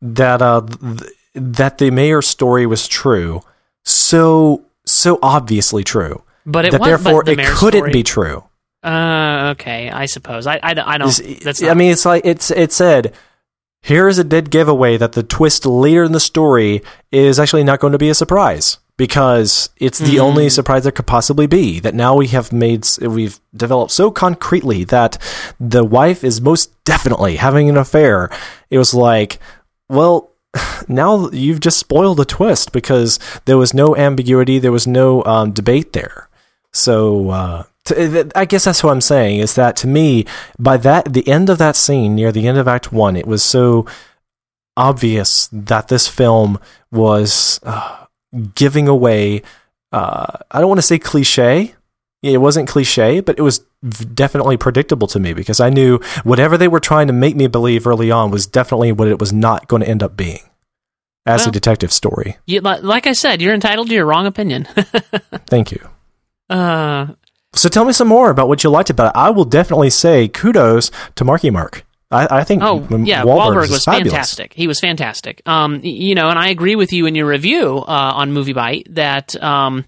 [0.02, 3.42] that uh th- that the mayor's story was true,
[3.84, 8.04] so so obviously true But it that was therefore but the it couldn't story- be
[8.04, 8.44] true.
[8.84, 10.46] Uh, okay, I suppose.
[10.46, 11.40] I, I, I don't.
[11.42, 13.14] That's I mean, it's like it's it said.
[13.82, 16.82] Here is a dead giveaway that the twist later in the story
[17.12, 20.22] is actually not going to be a surprise because it's the Hmm.
[20.22, 21.80] only surprise there could possibly be.
[21.82, 25.18] That now we have made we've developed so concretely that
[25.60, 28.30] the wife is most definitely having an affair.
[28.70, 29.40] It was like,
[29.90, 30.32] well,
[30.88, 35.52] now you've just spoiled the twist because there was no ambiguity, there was no um,
[35.52, 36.30] debate there.
[36.72, 40.26] So uh, t- th- I guess that's what I'm saying is that to me,
[40.60, 43.44] by that the end of that scene near the end of Act One, it was
[43.44, 43.86] so
[44.76, 46.60] obvious that this film
[46.92, 48.06] was uh,
[48.56, 49.42] giving away.
[49.92, 51.76] Uh, I don't want to say cliche.
[52.24, 53.60] It wasn't cliche, but it was
[54.14, 57.86] definitely predictable to me because I knew whatever they were trying to make me believe
[57.86, 60.40] early on was definitely what it was not going to end up being
[61.26, 62.38] as Well- a detective story.
[62.46, 64.64] you, like I said, you're entitled to your wrong opinion.
[65.48, 65.86] Thank you.
[66.50, 67.08] uh,
[67.54, 69.20] So tell me some more about what you liked about it.
[69.20, 71.86] I will definitely say kudos to Marky Mark.
[72.10, 74.12] I, I think Oh yeah, Wahlberg Wahlberg was fabulous.
[74.14, 74.54] fantastic.
[74.54, 75.42] He was fantastic.
[75.48, 79.36] Um, you know, and I agree with you in your review uh, on MovieByte that
[79.44, 79.86] um,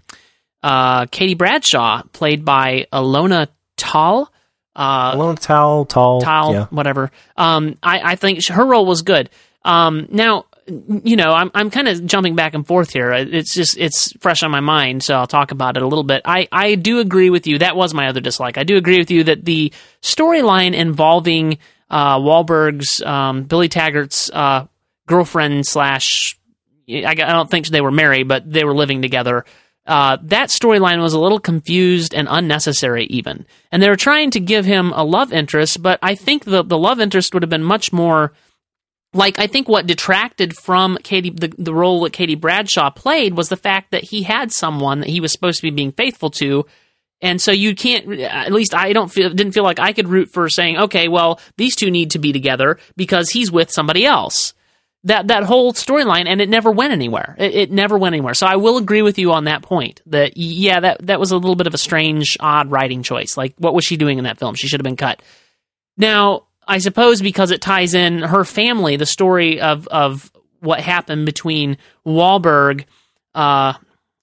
[0.66, 4.32] uh, Katie Bradshaw, played by Alona Tal,
[4.76, 6.66] uh, Alone towel, tall, Tall, yeah.
[6.72, 7.12] whatever.
[7.38, 9.30] Um, I, I think her role was good.
[9.64, 13.12] Um, now, you know, I'm I'm kind of jumping back and forth here.
[13.12, 16.24] It's just it's fresh on my mind, so I'll talk about it a little bit.
[16.26, 17.60] I I do agree with you.
[17.60, 18.58] That was my other dislike.
[18.58, 21.60] I do agree with you that the storyline involving
[21.92, 24.66] uh, Wahlberg's um, Billy Taggart's uh,
[25.06, 26.40] girlfriend slash
[26.90, 29.46] I, I don't think they were married, but they were living together.
[29.86, 33.46] Uh, that storyline was a little confused and unnecessary, even.
[33.72, 36.78] And they were trying to give him a love interest, but I think the the
[36.78, 38.34] love interest would have been much more
[39.14, 43.50] like I think what detracted from Katie the, the role that Katie Bradshaw played was
[43.50, 46.66] the fact that he had someone that he was supposed to be being faithful to.
[47.22, 50.30] And so you can't at least I don't feel didn't feel like I could root
[50.32, 54.54] for saying, okay, well, these two need to be together because he's with somebody else.
[55.06, 57.36] That that whole storyline and it never went anywhere.
[57.38, 58.34] It, it never went anywhere.
[58.34, 60.02] So I will agree with you on that point.
[60.08, 63.38] That yeah, that that was a little bit of a strange, odd writing choice.
[63.38, 64.56] Like what was she doing in that film?
[64.56, 65.22] She should have been cut.
[65.98, 71.26] Now, I suppose because it ties in her family, the story of of what happened
[71.26, 72.86] between Wahlberg,
[73.36, 73.74] uh,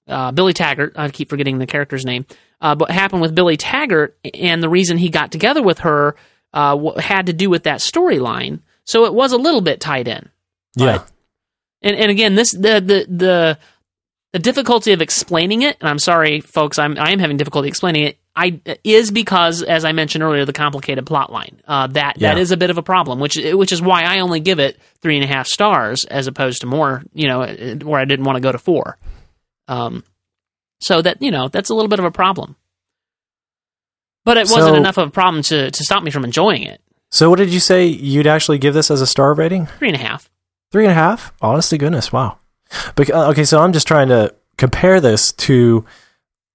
[0.07, 0.93] uh, Billy Taggart.
[0.97, 2.25] I keep forgetting the character's name.
[2.61, 6.15] Uh, but happened with Billy Taggart and the reason he got together with her
[6.53, 8.61] uh, had to do with that storyline.
[8.85, 10.29] So it was a little bit tied in.
[10.75, 10.97] Yeah.
[10.99, 11.09] But-
[11.81, 13.57] and and again, this the the the
[14.31, 18.03] the difficulty of explaining it, and I'm sorry, folks, I'm I am having difficulty explaining
[18.05, 18.17] it.
[18.35, 21.61] I is because, as I mentioned earlier, the complicated plot line.
[21.67, 22.37] Uh, that that Yeah.
[22.37, 25.15] is a bit of a problem, which which is why I only give it three
[25.17, 27.03] and a half stars as opposed to more.
[27.13, 27.45] You know,
[27.83, 28.97] where I didn't want to go to four.
[29.67, 30.03] Um,
[30.81, 32.55] so that you know that's a little bit of a problem.
[34.25, 36.81] But it wasn't So- enough of a problem to to stop me from enjoying it.
[37.11, 39.67] So what did you say you'd actually give this as a star rating?
[39.77, 40.29] Three and a half.
[40.73, 41.31] Three and a half?
[41.39, 42.39] Honest to goodness, wow.
[42.95, 45.85] Bec- uh, okay, so I'm just trying to compare this to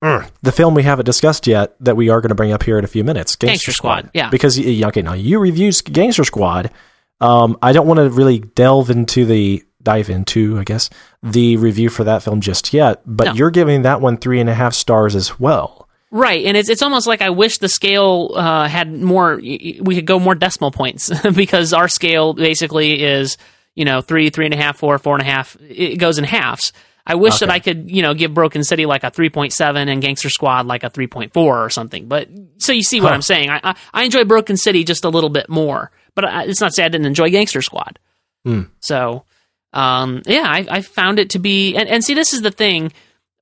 [0.03, 2.79] mm, the film we haven't discussed yet that we are going to bring up here
[2.79, 4.29] in a few minutes, Gangster, Gangster Squad, yeah.
[4.29, 6.73] Because okay, now you reviewed Gangster Squad.
[7.21, 10.91] Um, I don't want to really delve into the dive into, I guess,
[11.23, 13.03] the review for that film just yet.
[13.07, 13.33] But No.
[13.35, 15.89] you're giving that one three and a half stars as well.
[16.11, 19.37] Right, and it's it's almost like I wish the scale uh, had more.
[19.37, 23.37] We could go more decimal points because our scale basically is
[23.79, 25.57] you know three, three and a half, four, four and a half.
[25.61, 26.73] It goes in halves.
[27.07, 29.89] I wish that I could you know give Broken City like a three point seven
[29.89, 32.07] and Gangster Squad like a three point four or something.
[32.09, 33.15] But so you see what Huh.
[33.15, 33.49] I'm saying.
[33.49, 36.69] I, I I enjoy Broken City just a little bit more, but I, it's not
[36.69, 37.99] to say I didn't enjoy Gangster Squad.
[38.45, 38.63] Hmm.
[38.81, 39.25] So
[39.73, 42.93] um, yeah, I, I found it to be and, and see this is the thing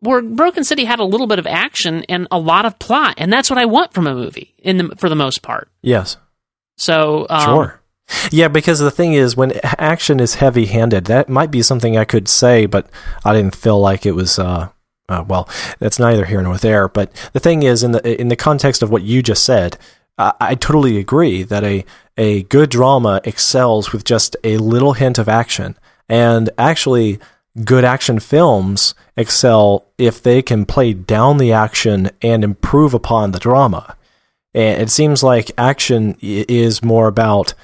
[0.00, 3.32] where Broken City had a little bit of action and a lot of plot, and
[3.32, 5.68] that's what I want from a movie in the for the most part.
[5.82, 6.16] Yes,
[6.76, 7.80] So um, sure.
[8.30, 12.28] Yeah, because the thing is, when action is heavy-handed, that might be something I could
[12.28, 12.88] say, but
[13.24, 14.38] I didn't feel like it was.
[14.38, 14.68] Uh,
[15.08, 15.48] uh, well,
[15.78, 16.88] that's neither here nor there.
[16.88, 19.76] But the thing is, in the in the context of what you just said,
[20.18, 21.84] I, I totally agree that a
[22.16, 25.76] a good drama excels with just a little hint of action,
[26.08, 27.18] and actually,
[27.64, 33.38] good action films excel if they can play down the action and improve upon the
[33.38, 33.96] drama.
[34.54, 37.54] And it seems like action is more about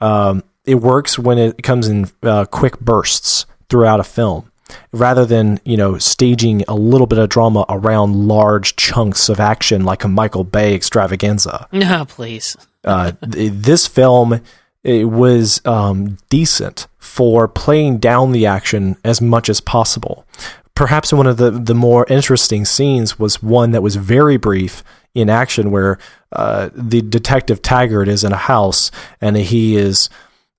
[0.00, 4.50] um, it works when it comes in uh, quick bursts throughout a film
[4.92, 9.84] rather than you know staging a little bit of drama around large chunks of action
[9.84, 11.66] like a Michael Bay extravaganza.
[11.72, 12.56] No, please.
[12.84, 14.40] uh, th- this film
[14.84, 20.24] it was um, decent for playing down the action as much as possible.
[20.74, 24.84] Perhaps one of the the more interesting scenes was one that was very brief
[25.20, 25.98] in action, where
[26.32, 28.90] uh, the detective Taggart is in a house
[29.20, 30.10] and he is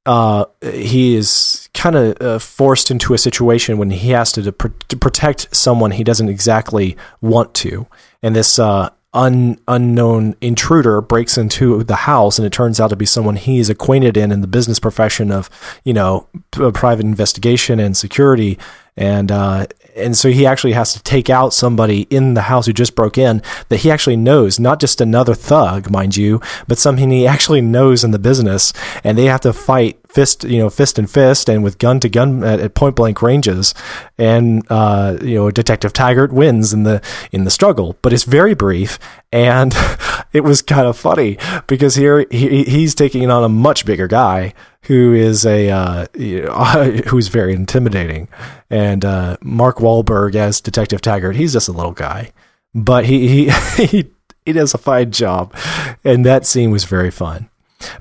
[0.05, 4.51] uh, he is kind of uh, forced into a situation when he has to, to,
[4.88, 7.86] to, protect someone he doesn't exactly want to,
[8.24, 12.95] and this uh, un, unknown intruder breaks into the house, and it turns out to
[12.95, 15.49] be someone he's acquainted in in the business profession of
[15.84, 16.28] you know
[16.74, 18.57] private investigation and security,
[18.97, 19.68] and uh,
[20.00, 23.18] and so he actually has to take out somebody in the house who just broke
[23.18, 27.62] in that he actually knows, not just another thug, mind you, but something he actually
[27.62, 28.74] knows in the business,
[29.04, 32.10] and they have to fight fist, you know, fist and fist, and with gun to
[32.10, 33.74] gun at, point blank ranges,
[34.18, 37.01] and uh, you know, Detective Taggart wins in the
[37.32, 38.99] in the struggle, but it's very brief,
[39.32, 39.74] and
[40.34, 41.38] it was kind of funny
[41.68, 44.53] because here he, he's taking on a much bigger guy
[44.84, 46.05] who is a uh,
[47.07, 48.28] who's very intimidating,
[48.70, 52.32] and uh, Mark Wahlberg as Detective Taggart, he's just a little guy,
[52.74, 53.51] but he he
[53.86, 54.10] he,
[54.45, 55.55] he does a fine job,
[56.03, 57.49] and that scene was very fun.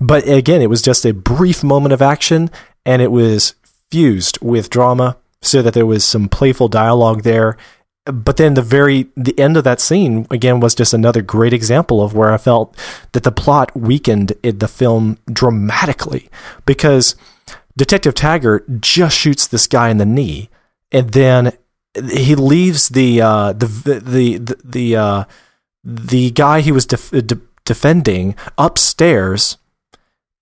[0.00, 2.50] But again, it was just a brief moment of action,
[2.84, 3.54] and it was
[3.90, 7.56] fused with drama, so that there was some playful dialogue there.
[8.04, 12.02] But then the very the end of that scene again was just another great example
[12.02, 12.76] of where I felt
[13.12, 16.30] that the plot weakened the film dramatically.
[16.64, 17.16] Because
[17.76, 20.48] Detective Taggart just shoots this guy in the knee
[20.90, 21.52] and then
[22.10, 25.24] he leaves the uh, the the the the, uh,
[25.84, 29.56] the guy he was def- de- defending upstairs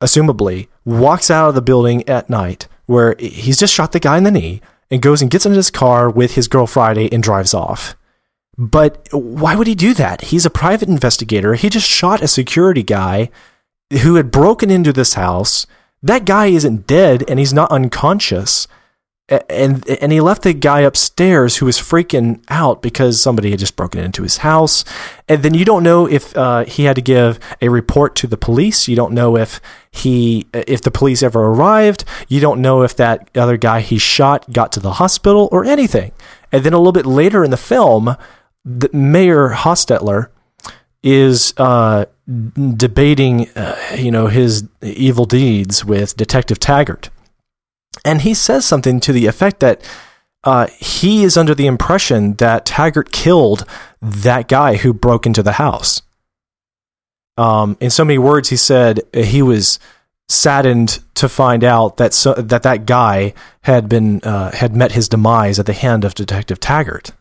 [0.00, 4.24] assumably walks out of the building at night where he's just shot the guy in
[4.24, 7.54] the knee and goes and gets into his car with his girl Friday and drives
[7.54, 7.96] off.
[8.56, 10.22] But why would he do that?
[10.22, 11.54] He's a private investigator.
[11.54, 13.30] He just shot a security guy
[14.02, 15.66] who had broken into this house.
[16.02, 18.68] That guy isn't dead and he's not unconscious
[19.28, 23.74] and and he left the guy upstairs who was freaking out because somebody had just
[23.74, 24.84] broken into his house
[25.28, 28.36] and then you don't know if uh, he had to give a report to the
[28.36, 29.60] police you don't know if
[29.98, 34.50] he if the police ever arrived you don't know if that other guy he shot
[34.52, 36.12] got to the hospital or anything
[36.52, 38.16] and then a little bit later in the film
[38.64, 40.28] the mayor hostetler
[41.02, 42.04] is uh,
[42.76, 47.10] debating uh, you know his evil deeds with detective taggart
[48.04, 49.82] and he says something to the effect that
[50.46, 53.66] uh, he is under the impression that Taggart killed
[54.00, 56.02] that guy who broke into the house.
[57.36, 59.78] Um, in so many words, he said he was
[60.28, 65.08] saddened to find out that so, that that guy had been uh, had met his
[65.08, 67.12] demise at the hand of Detective Taggart.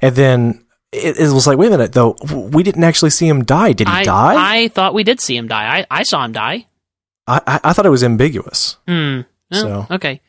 [0.00, 3.44] And then it, it, was like, wait a minute, though, we didn't actually see him
[3.44, 3.72] die.
[3.72, 4.34] Did he I, die?
[4.36, 5.78] I thought we did see him die.
[5.78, 6.66] I, I saw him die.
[7.26, 8.76] I, I, I thought it was ambiguous.
[8.86, 9.20] Hmm.
[9.52, 10.20] Oh, so okay.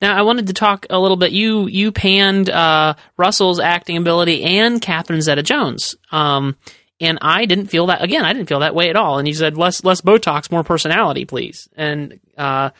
[0.00, 1.32] Now I wanted to talk a little bit.
[1.32, 6.56] You you panned uh, Russell's acting ability and Catherine Zeta-Jones, um,
[7.00, 8.02] and I didn't feel that.
[8.02, 9.18] Again, I didn't feel that way at all.
[9.18, 11.68] And he said less less Botox, more personality, please.
[11.76, 12.70] And uh,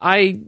[0.00, 0.40] I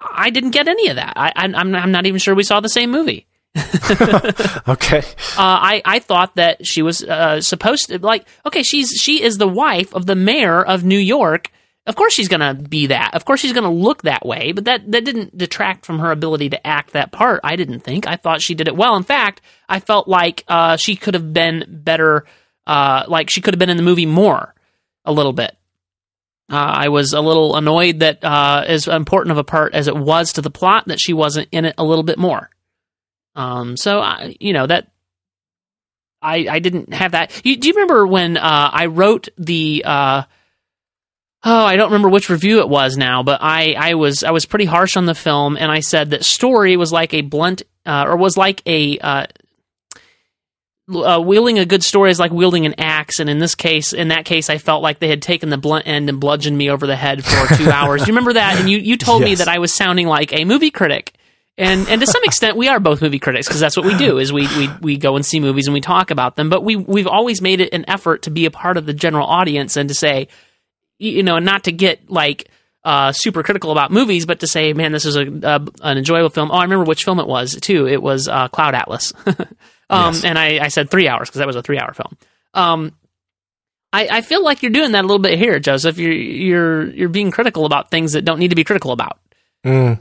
[0.00, 1.14] I didn't get any of that.
[1.16, 3.26] I, I am I'm not even sure we saw the same movie.
[4.68, 4.98] okay.
[4.98, 5.02] Uh,
[5.38, 9.48] I I thought that she was uh, supposed to like okay she's she is the
[9.48, 11.50] wife of the mayor of New York
[11.86, 13.14] of course she's going to be that.
[13.14, 16.10] Of course she's going to look that way, but that, that didn't detract from her
[16.10, 18.08] ability to act that part, I didn't think.
[18.08, 18.96] I thought she did it well.
[18.96, 22.24] In fact, I felt like uh, she could have been better,
[22.66, 24.54] uh, like she could have been in the movie more,
[25.04, 25.56] a little bit.
[26.50, 29.96] Uh, I was a little annoyed that uh, as important of a part as it
[29.96, 32.50] was to the plot, that she wasn't in it a little bit more.
[33.34, 34.90] Um, so, I, you know, that
[36.22, 37.40] I, I didn't have that.
[37.44, 40.22] You, do you remember when uh, I wrote the uh,
[41.44, 44.46] oh, I don't remember which review it was now, but I, I was I was
[44.46, 48.04] pretty harsh on the film, and I said that story was like a blunt uh,
[48.06, 49.26] or was like a uh,
[50.94, 54.08] uh, wielding a good story is like wielding an axe, and in this case, in
[54.08, 56.86] that case, I felt like they had taken the blunt end and bludgeoned me over
[56.86, 58.02] the head for two hours.
[58.02, 58.58] Do you remember that?
[58.58, 61.12] And you you told me that I was sounding like a movie critic.
[61.58, 64.18] And and to some extent, we are both movie critics because that's what we do.
[64.18, 66.50] Is we, we we go and see movies and we talk about them.
[66.50, 69.26] But we we've always made it an effort to be a part of the general
[69.26, 70.28] audience and to say,
[70.98, 72.50] you know, not to get like
[72.84, 76.28] uh, super critical about movies, but to say, man, this is a, a an enjoyable
[76.28, 76.50] film.
[76.50, 77.88] Oh, I remember which film it was too.
[77.88, 79.14] It was uh, Cloud Atlas,
[79.90, 80.24] um, Yes.
[80.24, 82.16] and I, I said three hours because that was a three hour film.
[82.54, 82.92] Um,
[83.92, 85.96] I, I feel like you're doing that a little bit here, Joseph.
[85.98, 89.18] You're you're you're being critical about things that don't need to be critical about.
[89.64, 90.00] Mm.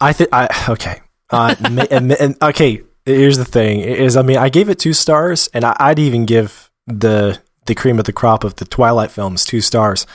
[0.00, 1.00] I think I okay.
[1.30, 1.54] Uh,
[1.90, 5.64] and, and- okay, here's the thing: is I mean, I gave it two stars, and
[5.64, 9.60] I, I'd even give the the cream of the crop of the Twilight films two
[9.60, 10.06] stars.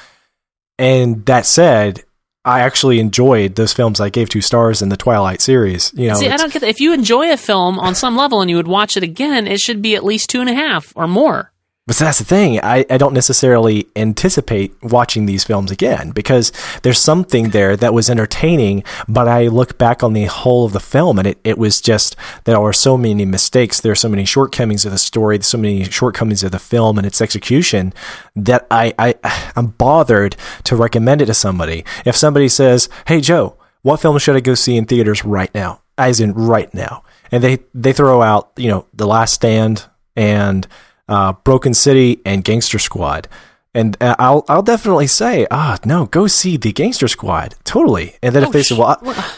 [0.78, 2.04] And that said,
[2.44, 5.94] I actually enjoyed those films I gave two stars in the Twilight series.
[5.96, 6.70] You know, See, I don't get that.
[6.70, 9.60] If you enjoy a film on some level and you would watch it again, it
[9.60, 11.51] should be at least two and a half or more.
[11.92, 12.58] But that's the thing.
[12.64, 18.10] I, I don't necessarily anticipate watching these films again because there's something there that was
[18.10, 21.82] entertaining, but I look back on the whole of the film and it, it was
[21.82, 22.16] just
[22.46, 25.84] there are so many mistakes, there are so many shortcomings of the story, so many
[25.84, 27.94] shortcomings of the film and its execution
[28.38, 31.84] that I, I I'm bothered to recommend it to somebody.
[32.06, 35.82] If somebody says, Hey Joe, what film should I go see in theaters right now?
[35.98, 37.04] As in right now.
[37.34, 40.66] And they, they throw out, you know, The Last Stand and
[41.12, 43.28] uh, Broken City and Gangster Squad.
[43.74, 48.16] And uh, I'll I'll definitely say, ah, no, go see the Gangster Squad, totally.
[48.24, 49.34] And then if Oh, they say, well, I,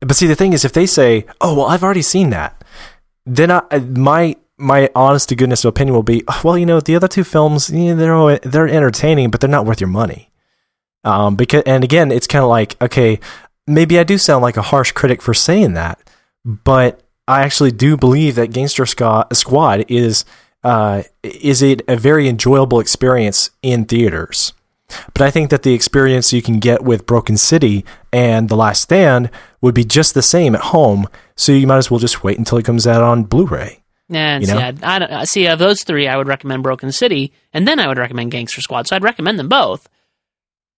[0.00, 2.62] but see, the thing is, if they say, oh, well, I've already seen that,
[3.24, 6.96] then I, my my honest to goodness opinion will be, "Oh, well, you know, the
[6.96, 10.30] other two films, yeah, they're they're entertaining, but they're not worth your money.
[11.04, 13.20] Um, because and again, it's kind of like, okay,
[13.66, 15.98] maybe I do sound like a harsh critic for saying that,
[16.44, 20.24] but I actually do believe that Gangster Squad is
[20.64, 24.52] uh, is it a very enjoyable experience in theaters.
[25.12, 28.80] But I think that the experience you can get with Broken City and The Last
[28.82, 29.30] Stand
[29.60, 31.06] would be just the same at home.
[31.36, 33.82] So you might as well just wait until it comes out on Blu-ray.
[34.08, 34.58] Nah, You see, know?
[34.60, 35.46] I'd- I, I see.
[35.46, 38.86] Of those three, I would recommend Broken City, and then I would recommend Gangster Squad.
[38.86, 39.86] So I'd recommend them both.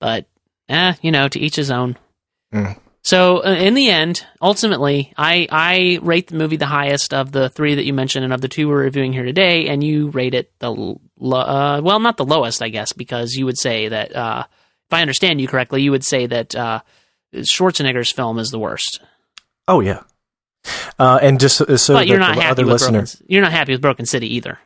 [0.01, 0.27] But,
[0.69, 1.97] eh, you know, to each his own.
[2.53, 2.77] Mm.
[3.03, 7.49] So uh, in the end, ultimately, I I rate the movie the highest of the
[7.49, 10.35] three that you mentioned and of the two we're reviewing here today, and you rate
[10.35, 13.89] it the l- lo- uh, well, not the lowest, I guess, because you would say
[13.89, 14.45] that uh,
[14.89, 16.81] if I understand you correctly, you would say that uh,
[17.35, 19.01] Schwarzenegger's film is the worst.
[19.67, 20.03] Oh yeah.
[20.99, 23.43] Uh, and just so, but you're that not the happy other with listener, Broken, you're
[23.43, 24.59] not happy with Broken City either.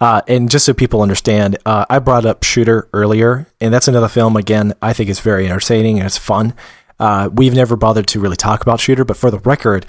[0.00, 4.08] Uh, and just so people understand, uh, I brought up Shooter earlier, and that's another
[4.08, 4.36] film.
[4.36, 6.54] Again, I think it's very entertaining and it's fun.
[6.98, 9.86] Uh, we've never bothered to really talk about Shooter, but for the record,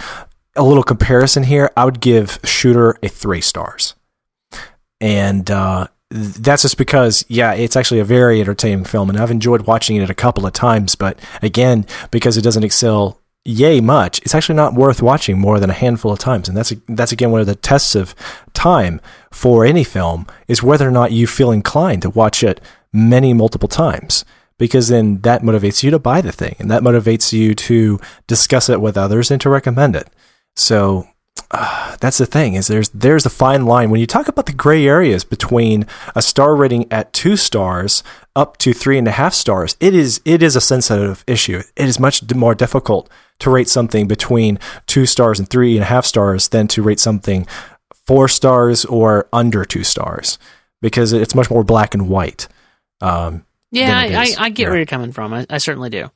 [0.55, 3.95] a little comparison here, I would give Shooter a three stars,
[4.99, 9.61] and uh, that's just because, yeah, it's actually a very entertaining film, and I've enjoyed
[9.67, 10.95] watching it a couple of times.
[10.95, 15.69] But again, because it doesn't excel yay much, it's actually not worth watching more than
[15.69, 16.47] a handful of times.
[16.47, 18.13] And that's that's again one of the tests of
[18.53, 18.99] time
[19.31, 23.69] for any film is whether or not you feel inclined to watch it many multiple
[23.69, 24.25] times.
[24.59, 28.69] Because then that motivates you to buy the thing, and that motivates you to discuss
[28.69, 30.09] it with others and to recommend it.
[30.55, 31.07] So
[31.51, 34.53] uh, that's the thing is there's there's a fine line when you talk about the
[34.53, 35.85] gray areas between
[36.15, 38.03] a star rating at two stars
[38.35, 39.77] up to three and a half stars.
[39.79, 41.61] It is it is a sensitive issue.
[41.75, 43.09] It is much more difficult
[43.39, 46.99] to rate something between two stars and three and a half stars than to rate
[46.99, 47.45] something
[48.05, 50.39] four stars or under two stars
[50.81, 52.47] because it's much more black and white.
[53.01, 54.35] Um, Yeah, I, I.
[54.45, 54.69] I get Yeah.
[54.69, 55.33] where you're coming from.
[55.33, 56.09] I, I certainly do.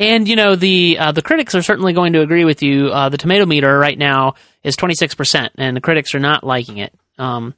[0.00, 2.88] And you know the uh, the critics are certainly going to agree with you.
[2.88, 6.78] Uh, the tomato meter right now is 26 percent, and the critics are not liking
[6.78, 6.92] it.
[7.18, 7.54] Um,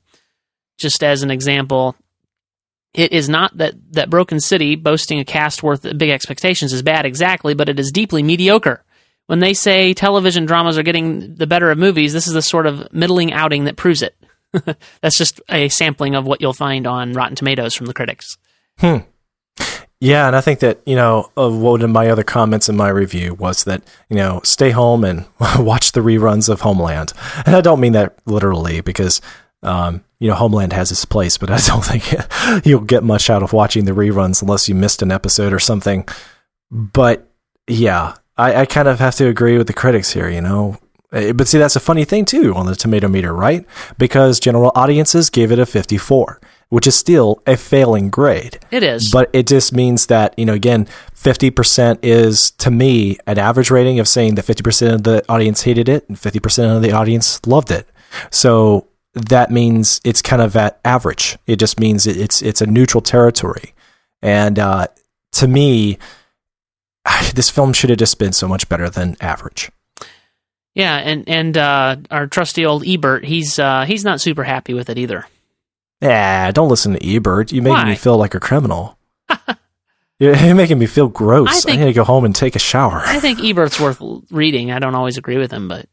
[0.78, 1.96] just as an example,
[2.94, 7.04] it is not that that Broken City boasting a cast worth big expectations is bad
[7.04, 8.82] exactly, but it is deeply mediocre.
[9.30, 12.66] When they say television dramas are getting the better of movies, this is the sort
[12.66, 14.16] of middling outing that proves it.
[15.02, 18.36] That's just a sampling of what you'll find on Rotten Tomatoes from the critics.
[18.78, 18.96] Hmm.
[20.00, 22.88] Yeah, and I think that you know of one of my other comments in my
[22.88, 25.24] review was that you know stay home and
[25.60, 27.12] watch the reruns of Homeland,
[27.46, 29.20] and I don't mean that literally because
[29.62, 33.44] um, you know Homeland has its place, but I don't think you'll get much out
[33.44, 36.04] of watching the reruns unless you missed an episode or something.
[36.72, 37.30] But
[37.68, 40.28] yeah, I, I kind of have to agree with the critics here.
[40.28, 40.78] You know,
[41.12, 43.66] Eh, but see that's a funny thing too on the tomato meter, right?
[43.98, 48.58] Because general audiences gave it a fifty-four, which is still a failing grade.
[48.70, 49.10] It is.
[49.12, 53.98] But it just means that, you know, again, 50% is to me an average rating
[53.98, 57.70] of saying that 50% of the audience hated it and 50% of the audience loved
[57.70, 57.88] it.
[58.30, 61.36] So that means it's kind of at average.
[61.46, 63.74] It just means it's it's a neutral territory.
[64.22, 64.86] And uh,
[65.32, 65.98] to me,
[67.34, 69.70] this film should have just been so much better than average.
[70.74, 74.88] Yeah, and and uh, our trusty old Ebert, he's uh, he's not super happy with
[74.88, 75.26] it either.
[76.00, 77.52] Yeah, don't listen to Ebert.
[77.52, 78.96] You make me feel like a criminal.
[80.18, 81.48] You're making me feel gross.
[81.48, 83.02] I, think, I need to go home and take a shower.
[83.04, 84.70] I think Ebert's worth reading.
[84.70, 85.88] I don't always agree with him, but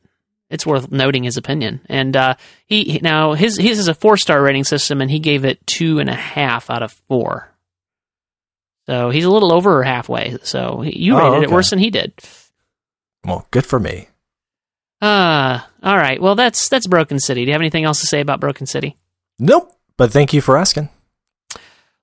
[0.49, 1.79] it's worth noting his opinion.
[1.87, 2.35] And uh,
[2.65, 5.99] he now his his is a four star rating system, and he gave it two
[5.99, 7.49] and a half out of four.
[8.87, 10.37] So he's a little over halfway.
[10.43, 11.43] So you oh, rated okay.
[11.43, 12.13] it worse than he did.
[13.25, 14.07] Well, good for me.
[15.01, 16.21] Uh, all right.
[16.21, 17.43] Well, that's that's Broken City.
[17.43, 18.97] Do you have anything else to say about Broken City?
[19.39, 19.73] Nope.
[19.97, 20.89] But thank you for asking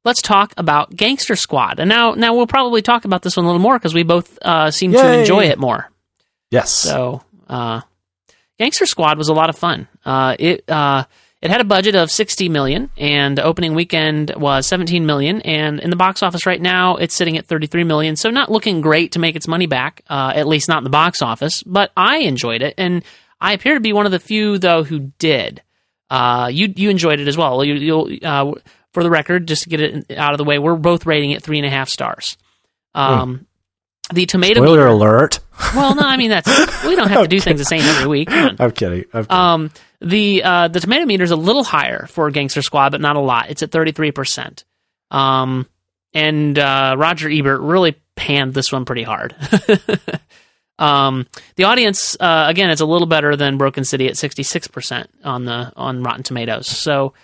[0.05, 1.81] let's talk about Gangster Squad.
[1.81, 4.39] And now, now we'll probably talk about this one a little more because we both
[4.43, 5.03] uh, seem Yay.
[5.03, 5.91] to enjoy it more.
[6.51, 6.71] Yes.
[6.71, 7.81] So, uh,
[8.59, 9.89] Gangster Squad was a lot of fun.
[10.05, 11.05] Uh, it uh,
[11.45, 15.43] it had a budget of 60 million, and opening weekend was 17 million.
[15.43, 18.17] And in the box office right now, it's sitting at 33 million.
[18.17, 20.91] So not looking great to make its money back, uh, at least not in the
[20.91, 21.63] box office.
[21.63, 23.05] But I enjoyed it, and
[23.43, 25.63] I appear to be one of the few though who did.
[26.09, 27.63] Uh, you you enjoyed it as well.
[27.63, 28.57] You, will
[28.95, 31.43] for the record, just to get it out of the way, we're both rating it
[31.43, 32.39] three and a half stars.
[32.95, 33.47] Um, mm.
[34.13, 35.41] The tomato Spoiler meter, alert.
[35.75, 38.29] Well, no, I mean that's we don't have to do things the same every week.
[38.33, 39.05] I'm kidding.
[39.13, 39.31] I'm kidding.
[39.31, 43.17] Um, the uh, the tomato meter is a little higher for Gangster Squad, but not
[43.17, 43.49] a lot.
[43.49, 44.65] It's at 33 percent.
[45.11, 45.67] Um,
[46.13, 49.35] and uh, Roger Ebert really panned this one pretty hard.
[50.79, 51.27] um,
[51.57, 55.45] the audience, uh, again, it's a little better than Broken City at 66 percent on
[55.45, 56.69] the on Rotten Tomatoes.
[56.69, 57.15] So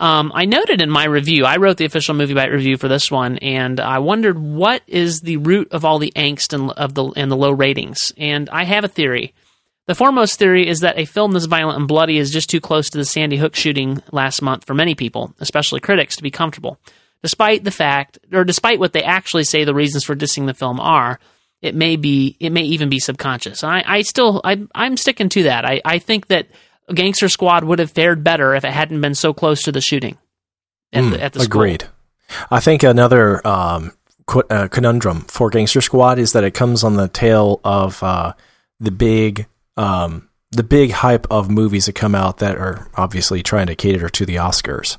[0.00, 3.38] um, I noted in my review, I wrote the official MovieByte review for this one,
[3.38, 7.30] and I wondered what is the root of all the angst and of the and
[7.30, 8.12] the low ratings.
[8.16, 9.34] And I have a theory.
[9.86, 12.90] The foremost theory is that a film this violent and bloody is just too close
[12.90, 16.78] to the Sandy Hook shooting last month for many people, especially critics, to be comfortable.
[17.22, 20.78] Despite the fact, or despite what they actually say the reasons for dissing the film
[20.78, 21.18] are,
[21.62, 23.64] it may be, it may even be subconscious.
[23.64, 25.64] I, I still, I, I'm sticking to that.
[25.64, 26.46] I, I think that
[26.94, 30.18] Gangster Squad would have fared better if it hadn't been so close to the shooting
[30.92, 31.84] at mm, the, at the Agreed.
[32.50, 33.92] I think another um,
[34.50, 38.34] uh, conundrum for Gangster Squad is that it comes on the tail of uh,
[38.80, 43.66] the big um, the big hype of movies that come out that are obviously trying
[43.66, 44.96] to cater to the Oscars.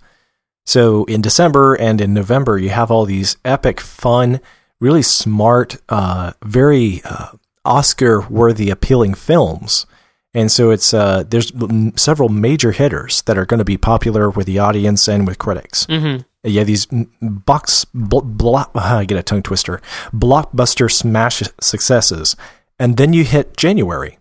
[0.65, 4.39] So in December and in November, you have all these epic, fun,
[4.79, 7.29] really smart, uh, very uh,
[7.65, 9.87] Oscar-worthy, appealing films
[10.33, 11.51] and so it's uh, there's
[11.95, 15.85] several major hitters that are going to be popular with the audience and with critics.
[15.87, 16.21] Mm-hmm.
[16.43, 16.87] Yeah, these
[17.21, 19.81] box bl- bl- I get a tongue twister,
[20.13, 22.35] blockbuster smash successes,
[22.79, 24.17] and then you hit January,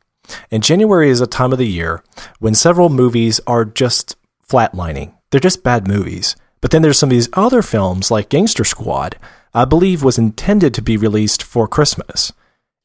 [0.50, 2.02] and January is a time of the year
[2.38, 4.16] when several movies are just
[4.48, 5.12] flatlining.
[5.30, 6.34] They're just bad movies.
[6.60, 9.16] But then there's some of these other films like Gangster Squad,
[9.54, 12.32] I believe was intended to be released for Christmas.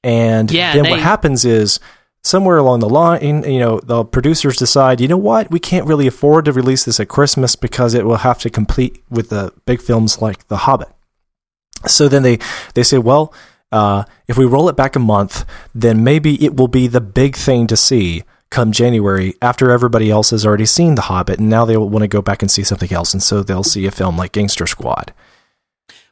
[0.03, 1.79] And yeah, then they- what happens is
[2.23, 6.07] somewhere along the line, you know, the producers decide, you know what, we can't really
[6.07, 9.81] afford to release this at Christmas because it will have to compete with the big
[9.81, 10.89] films like The Hobbit.
[11.85, 12.39] So then they,
[12.75, 13.33] they say, well,
[13.71, 15.45] uh, if we roll it back a month,
[15.75, 20.29] then maybe it will be the big thing to see come January after everybody else
[20.29, 22.63] has already seen The Hobbit, and now they will want to go back and see
[22.63, 25.11] something else, and so they'll see a film like Gangster Squad.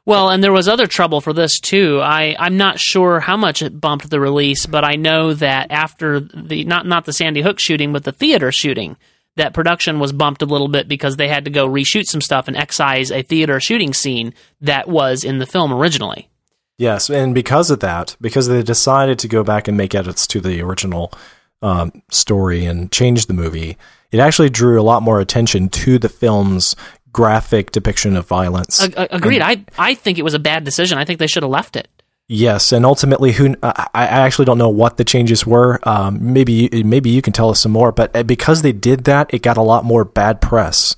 [0.06, 2.00] Well, and there was other trouble for this too.
[2.02, 6.20] I I'm not sure how much it bumped the release, but I know that after
[6.20, 8.98] the not not the Sandy Hook shooting, but the theater shooting,
[9.36, 12.48] that production was bumped a little bit because they had to go reshoot some stuff
[12.48, 16.30] and excise a theater shooting scene that was in the film originally.
[16.78, 20.42] Yes, and because of that, because they decided to go back and make edits to
[20.42, 21.14] the original
[21.62, 23.78] um, story and change the movie,
[24.12, 26.76] it actually drew a lot more attention to the film's
[27.14, 28.82] graphic depiction of violence.
[28.82, 29.42] agreed.
[29.42, 30.98] And, I I think it was a bad decision.
[30.98, 31.88] I think they should have left it.
[32.34, 35.80] Yes, and ultimately, who I, I actually don't know what the changes were.
[35.84, 37.92] Um, maybe maybe you can tell us some more.
[37.92, 40.96] But uh, because they did that, it got a lot more bad press,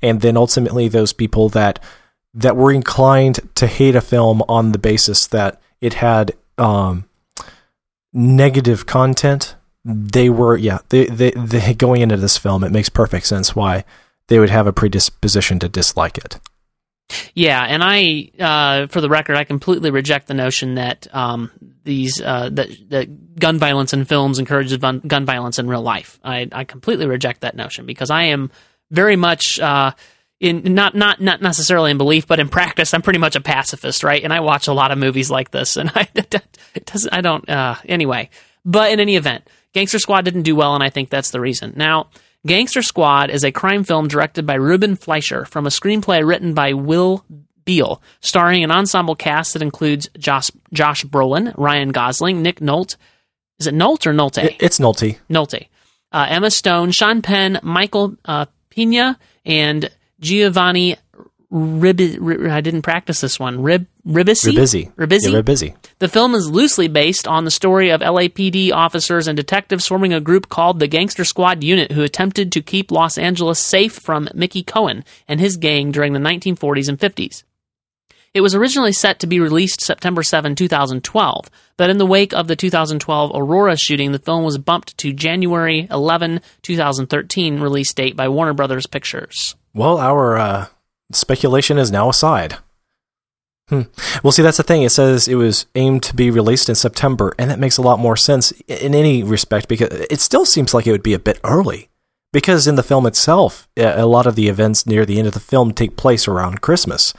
[0.00, 1.82] and then ultimately, those people that
[2.34, 7.04] that were inclined to hate a film on the basis that it had um,
[8.12, 12.62] negative content, they were yeah they, they they going into this film.
[12.62, 13.84] It makes perfect sense why
[14.28, 16.38] they would have a predisposition to dislike it.
[17.34, 21.52] Yeah, and I, uh, for the record, I completely reject the notion that um,
[21.84, 26.18] these uh, that, that gun violence in films encourages gun violence in real life.
[26.24, 28.50] I, I completely reject that notion because I am
[28.90, 29.92] very much uh,
[30.40, 34.02] in not not not necessarily in belief, but in practice, I'm pretty much a pacifist,
[34.02, 34.22] right?
[34.22, 37.48] And I watch a lot of movies like this, and I it doesn't I don't
[37.48, 38.30] uh, anyway.
[38.64, 41.72] But in any event, Gangster Squad didn't do well, and I think that's the reason.
[41.76, 42.08] Now
[42.46, 46.74] Gangster Squad is a crime film directed by Ruben Fleischer from a screenplay written by
[46.74, 47.24] Will
[47.64, 52.94] Beall, starring an ensemble cast that includes Josh, Josh Brolin, Ryan Gosling, Nick Nolte.
[53.58, 54.54] Is it Nolte or Nolte?
[54.60, 55.18] It's Nolte.
[55.28, 55.66] Nolte.
[56.12, 59.90] Uh, Emma Stone, Sean Penn, Michael uh, Pena, and
[60.20, 60.96] Giovanni
[61.50, 63.62] Rib- Rib- I didn't practice this one.
[63.62, 64.52] Rib- Ribisi?
[64.52, 64.92] Ribisi.
[64.94, 65.32] Ribisi?
[65.32, 65.74] Yeah, Ribisi.
[65.98, 70.20] The film is loosely based on the story of LAPD officers and detectives forming a
[70.20, 74.62] group called the Gangster Squad Unit who attempted to keep Los Angeles safe from Mickey
[74.62, 77.44] Cohen and his gang during the 1940s and 50s.
[78.34, 82.48] It was originally set to be released September 7, 2012, but in the wake of
[82.48, 88.28] the 2012 Aurora shooting, the film was bumped to January 11, 2013 release date by
[88.28, 89.54] Warner Brothers Pictures.
[89.72, 90.66] Well, our uh,
[91.12, 92.56] speculation is now aside.
[93.68, 93.82] Hmm.
[94.22, 94.82] Well, see, that's the thing.
[94.82, 97.98] It says it was aimed to be released in September, and that makes a lot
[97.98, 101.40] more sense in any respect because it still seems like it would be a bit
[101.42, 101.88] early.
[102.32, 105.40] Because in the film itself, a lot of the events near the end of the
[105.40, 107.12] film take place around Christmas.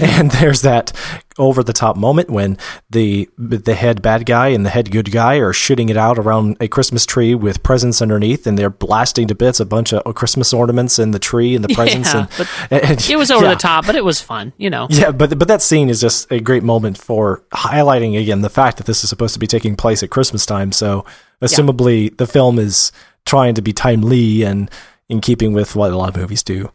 [0.14, 0.92] And there's that
[1.38, 2.56] over the top moment when
[2.90, 6.56] the the head bad guy and the head good guy are shooting it out around
[6.60, 10.52] a Christmas tree with presents underneath, and they're blasting to bits a bunch of Christmas
[10.52, 12.12] ornaments in the tree and the presents.
[12.14, 13.54] Yeah, and, but and- It was over yeah.
[13.54, 14.86] the top, but it was fun, you know.
[14.90, 18.76] Yeah, but but that scene is just a great moment for highlighting again the fact
[18.76, 20.72] that this is supposed to be taking place at Christmas time.
[20.72, 21.04] So,
[21.42, 22.92] assumably, the film is
[23.26, 24.70] trying to be timely and
[25.08, 26.70] in keeping with what a lot of movies do.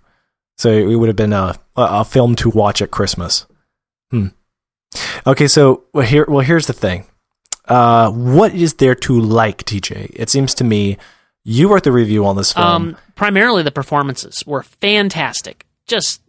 [0.60, 3.46] So it would have been a a, film to watch at Christmas.
[4.12, 4.28] Hmm.
[5.26, 7.06] Okay, so well here well here's the thing.
[7.66, 10.12] Uh, what is there to like, TJ?
[10.14, 10.98] It seems to me
[11.46, 12.68] you wrote the review on this film.
[12.68, 15.66] Um, primarily the performances were fantastic.
[15.88, 16.22] Just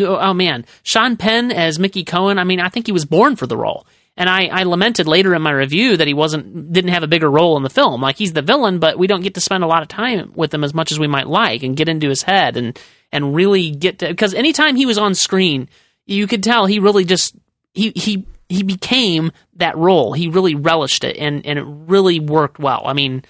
[0.00, 2.38] oh man, Sean Penn as Mickey Cohen.
[2.38, 3.86] I mean, I think he was born for the role.
[4.16, 7.30] And I, I lamented later in my review that he wasn't didn't have a bigger
[7.30, 8.00] role in the film.
[8.00, 10.54] Like he's the villain, but we don't get to spend a lot of time with
[10.54, 12.78] him as much as we might like and get into his head and
[13.12, 15.68] and really get to because anytime he was on screen,
[16.06, 17.34] you could tell he really just
[17.74, 20.12] he he he became that role.
[20.12, 22.82] He really relished it and and it really worked well.
[22.84, 23.24] I mean,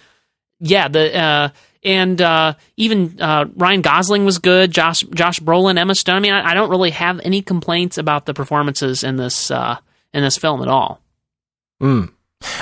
[0.61, 1.49] yeah, the uh,
[1.85, 4.71] and uh, even uh, Ryan Gosling was good.
[4.71, 6.17] Josh Josh Brolin, Emma Stone.
[6.17, 9.77] I mean, I, I don't really have any complaints about the performances in this uh,
[10.13, 11.01] in this film at all.
[11.81, 12.11] Mm.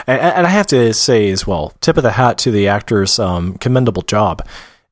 [0.07, 3.19] And, and I have to say as well, tip of the hat to the actors,
[3.19, 4.47] um, commendable job.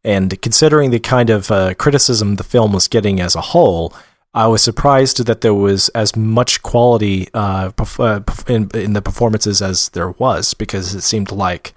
[0.04, 3.94] And considering the kind of uh, criticism the film was getting as a whole,
[4.34, 9.62] I was surprised that there was as much quality uh, uh, in, in the performances
[9.62, 11.72] as there was, because it seemed like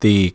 [0.00, 0.34] the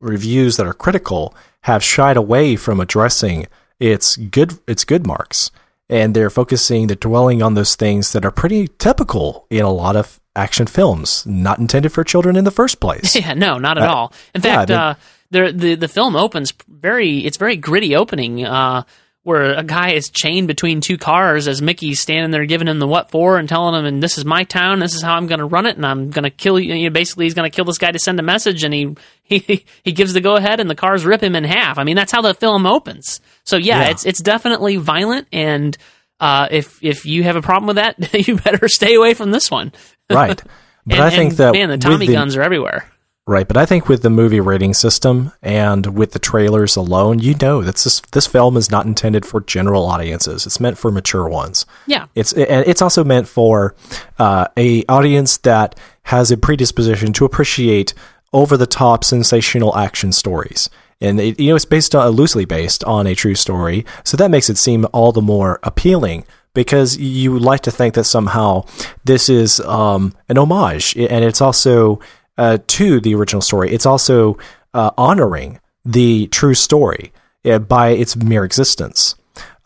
[0.00, 3.46] reviews that are critical have shied away from addressing
[3.80, 5.50] its good its good marks,
[5.88, 9.96] and they're focusing, they're dwelling on those things that are pretty typical in a lot
[9.96, 13.14] of action films, not intended for children in the first place.
[13.20, 14.12] Yeah, no, not at Uh, all.
[14.34, 14.94] In yeah, fact, they- uh,
[15.34, 17.18] the the the film opens very.
[17.18, 18.44] It's very gritty opening.
[18.44, 18.84] Uh,
[19.22, 22.86] where a guy is chained between two cars as Mickey's standing there giving him the
[22.86, 25.38] what for and telling him, and this is my town, this is how I'm going
[25.38, 26.74] to run it, and I'm going to kill you.
[26.74, 28.94] you know, basically, he's going to kill this guy to send a message, and he,
[29.22, 31.78] he he gives the go ahead, and the cars rip him in half.
[31.78, 33.20] I mean, that's how the film opens.
[33.44, 33.90] So yeah, Yeah.
[33.92, 35.74] it's it's definitely violent, and
[36.20, 37.96] uh, if if you have a problem with that,
[38.28, 39.72] you better stay away from this one.
[40.10, 40.40] right.
[40.86, 42.84] But and, I think that man, the Tommy the- guns are everywhere.
[43.26, 47.34] Right, but I think with the movie rating system and with the trailers alone, you
[47.40, 50.44] know that this this film is not intended for general audiences.
[50.44, 51.64] It's meant for mature ones.
[51.86, 52.06] Yeah.
[52.14, 53.74] It's and it's also meant for
[54.18, 57.94] uh, a audience that has a predisposition to appreciate
[58.34, 60.68] over the top sensational action stories.
[61.00, 64.30] And it, you know it's based on loosely based on a true story, so that
[64.30, 68.66] makes it seem all the more appealing because you like to think that somehow
[69.04, 72.00] this is um, an homage, and it's also
[72.38, 73.72] uh, to the original story.
[73.72, 74.38] It's also
[74.72, 77.12] uh, honoring the true story
[77.44, 79.14] uh, by its mere existence.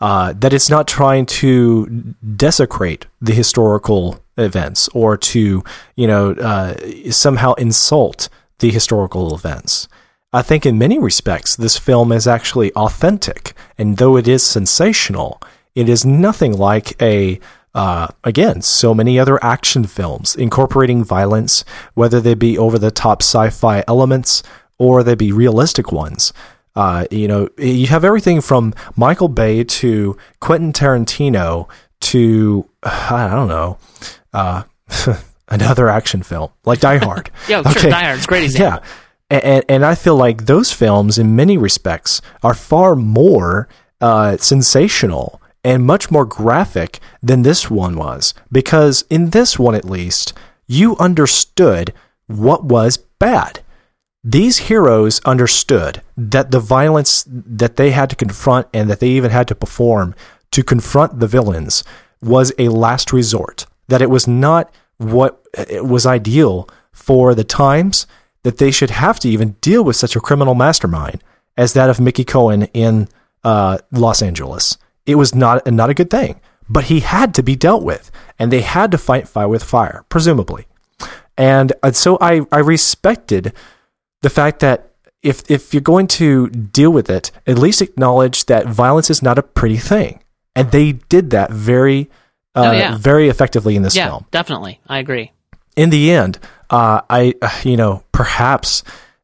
[0.01, 1.85] Uh, that it's not trying to
[2.37, 5.61] desecrate the historical events or to,
[5.97, 6.73] you know, uh,
[7.11, 9.89] somehow insult the historical events.
[10.31, 15.41] I think in many respects, this film is actually authentic, and though it is sensational,
[15.75, 17.39] it is nothing like a
[17.79, 21.63] uh, again, so many other action films incorporating violence,
[21.93, 24.43] whether they be over the top sci fi elements
[24.77, 26.33] or they be realistic ones.
[26.75, 31.69] Uh, you know, you have everything from Michael Bay to Quentin Tarantino
[32.01, 33.77] to, I don't know,
[34.33, 34.63] uh,
[35.47, 37.31] another action film like Die Hard.
[37.47, 38.85] Yeah, sure, Die Hard's great example.
[39.31, 39.39] Yeah.
[39.39, 43.69] And, and I feel like those films, in many respects, are far more
[44.01, 48.33] uh, sensational and much more graphic than this one was.
[48.51, 50.33] Because in this one, at least,
[50.67, 51.93] you understood
[52.27, 53.61] what was bad.
[54.23, 59.31] these heroes understood that the violence that they had to confront and that they even
[59.31, 60.13] had to perform
[60.51, 61.83] to confront the villains
[62.21, 63.65] was a last resort.
[63.87, 65.45] That it was not what
[65.81, 68.07] was ideal for the times
[68.43, 71.23] that they should have to even deal with such a criminal mastermind
[71.57, 73.07] as that of Mickey Cohen in
[73.43, 74.77] uh, Los Angeles.
[75.09, 76.39] It was not not a good thing,
[76.69, 80.05] but he had to be dealt with, and they had to fight fire with fire,
[80.09, 80.65] presumably.
[81.37, 83.53] And uh, so I, I respected
[84.21, 84.91] the fact that
[85.23, 89.37] if if you're going to deal with it, at least acknowledge that violence is not
[89.39, 90.21] a pretty thing,
[90.55, 92.09] and they did that very,
[92.55, 92.97] uh, Oh, yeah.
[92.97, 94.25] very effectively in this yeah, film.
[94.31, 94.79] definitely.
[94.87, 95.31] I agree.
[95.75, 96.39] In the end,
[96.69, 98.83] uh, I uh, you know perhaps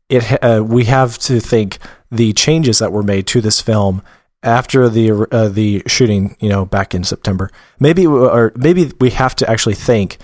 [0.10, 1.78] it uh, we have to think
[2.12, 4.02] the changes that were made to this film
[4.46, 7.50] after the uh, the shooting, you know, back in September.
[7.80, 10.18] Maybe or maybe we have to actually thank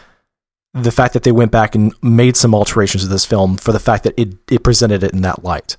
[0.74, 3.80] the fact that they went back and made some alterations to this film for the
[3.80, 5.76] fact that it, it presented it in that light.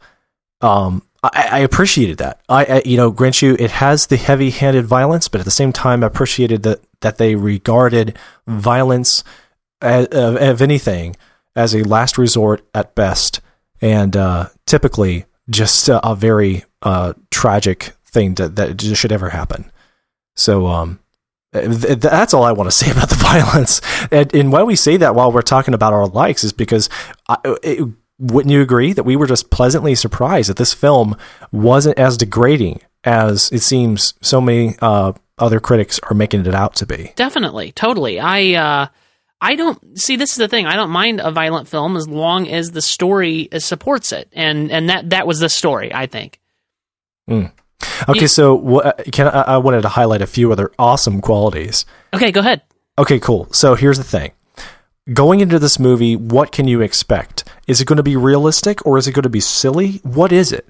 [0.60, 2.40] Um, I, I appreciated that.
[2.48, 5.72] I, I, you know, grant you, it has the heavy-handed violence, but at the same
[5.72, 8.16] time, I appreciated that that they regarded
[8.46, 9.24] violence
[9.80, 11.16] as, of, of anything
[11.56, 13.40] as a last resort at best,
[13.80, 19.30] and uh, typically just a, a very uh, tragic thing that that just should ever
[19.30, 19.70] happen.
[20.36, 21.00] So, um,
[21.52, 23.80] th- that's all I want to say about the violence.
[24.10, 26.88] And, and why we say that while we're talking about our likes is because
[27.28, 27.88] I, it,
[28.18, 31.16] wouldn't you agree that we were just pleasantly surprised that this film
[31.50, 36.76] wasn't as degrading as it seems so many uh, other critics are making it out
[36.76, 37.12] to be?
[37.16, 38.20] Definitely, totally.
[38.20, 38.86] I uh,
[39.40, 40.14] I don't see.
[40.14, 40.66] This is the thing.
[40.66, 44.70] I don't mind a violent film as long as the story uh, supports it, and
[44.70, 45.92] and that that was the story.
[45.92, 46.38] I think.
[48.08, 51.20] Okay, You- so what, uh, can I, I wanted to highlight a few other awesome
[51.20, 51.84] qualities.
[52.14, 52.62] Okay, go ahead.
[52.98, 53.48] Okay, cool.
[53.52, 54.32] So here's the thing.
[55.12, 57.44] Going into this movie, what can you expect?
[57.66, 60.00] Is it going to be realistic or is it going to be silly?
[60.04, 60.66] What is it?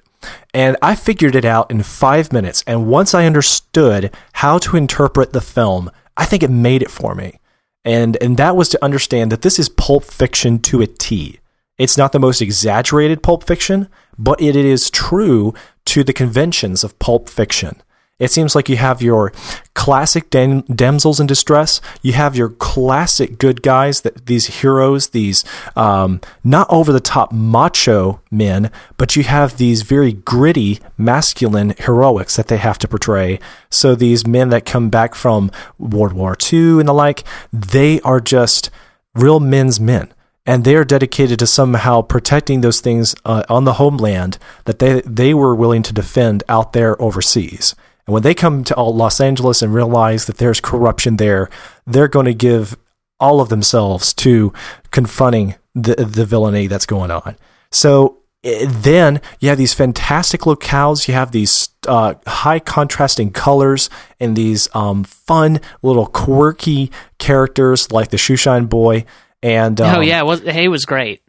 [0.53, 2.63] And I figured it out in five minutes.
[2.65, 7.13] And once I understood how to interpret the film, I think it made it for
[7.13, 7.39] me.
[7.85, 11.39] And, and that was to understand that this is pulp fiction to a T.
[11.77, 15.53] It's not the most exaggerated pulp fiction, but it is true
[15.85, 17.81] to the conventions of pulp fiction.
[18.19, 19.33] It seems like you have your
[19.73, 21.81] classic dam- damsels in distress.
[22.03, 25.43] You have your classic good guys, that these heroes, these
[25.75, 32.35] um, not over the top macho men, but you have these very gritty, masculine heroics
[32.35, 33.39] that they have to portray.
[33.71, 38.21] So these men that come back from World War II and the like, they are
[38.21, 38.69] just
[39.15, 40.12] real men's men
[40.45, 45.01] and they are dedicated to somehow protecting those things uh, on the homeland that they
[45.01, 47.75] they were willing to defend out there overseas.
[48.05, 51.49] And when they come to Los Angeles and realize that there's corruption there,
[51.87, 52.77] they're going to give
[53.19, 54.51] all of themselves to
[54.91, 57.37] confronting the the villainy that's going on.
[57.71, 61.07] So eh, then you have these fantastic locales.
[61.07, 63.89] You have these uh, high contrasting colors
[64.19, 69.05] and these um, fun little quirky characters like the Shoeshine Boy.
[69.43, 71.21] And um, oh yeah, it was, hey, was great.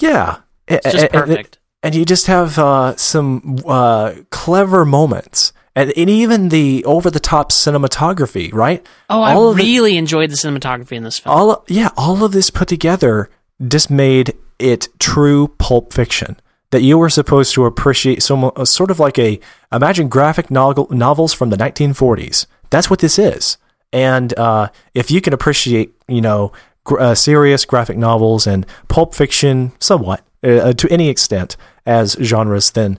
[0.00, 1.58] yeah, It's just and, perfect.
[1.82, 7.18] and you just have uh, some uh, clever moments, and, and even the over the
[7.20, 8.86] top cinematography, right?
[9.10, 11.34] Oh, I all it- really enjoyed the cinematography in this film.
[11.36, 13.30] all yeah, all of this put together
[13.66, 16.38] just made it true pulp fiction
[16.70, 18.22] that you were supposed to appreciate.
[18.22, 19.40] So uh, sort of like a
[19.72, 22.46] imagine graphic novel, novels from the 1940s.
[22.70, 23.56] That's what this is.
[23.92, 26.52] And uh, if you can appreciate, you know,
[26.98, 31.56] uh, serious graphic novels and pulp fiction somewhat uh, to any extent
[31.86, 32.98] as genres, then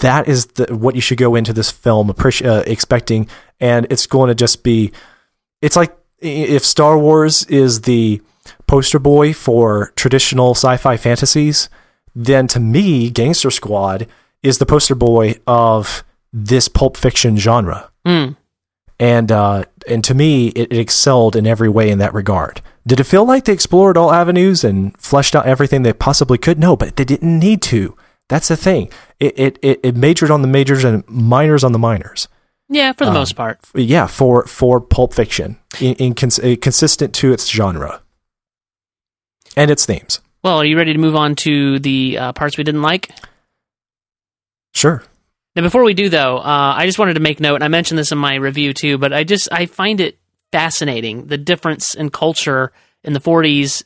[0.00, 3.28] that is the, what you should go into this film appreci- uh, expecting.
[3.60, 4.92] And it's going to just be
[5.60, 8.20] it's like if Star Wars is the
[8.66, 11.68] poster boy for traditional sci-fi fantasies,
[12.14, 14.06] then to me, Gangster Squad
[14.42, 17.90] is the poster boy of this pulp fiction genre.
[18.06, 18.36] Mm.
[18.98, 22.60] And uh, and to me, it, it excelled in every way in that regard.
[22.86, 26.58] Did it feel like they explored all avenues and fleshed out everything they possibly could?
[26.58, 27.96] No, but they didn't need to.
[28.28, 28.90] That's the thing.
[29.20, 32.28] It it, it, it majored on the majors and minors on the minors
[32.68, 33.60] Yeah, for the Um, most part.
[33.74, 38.00] yeah for for pulp fiction in, in cons- uh, consistent to its genre
[39.56, 42.64] and its themes Well, are you ready to move on to the uh, parts we
[42.64, 43.10] didn't like?
[44.74, 45.02] sure
[45.54, 47.98] Now, before we do, though, uh, I just wanted to make note, and I mentioned
[47.98, 50.18] this in my review too, but I just I find it
[50.52, 52.72] fascinating the difference in culture
[53.02, 53.82] in the 40s,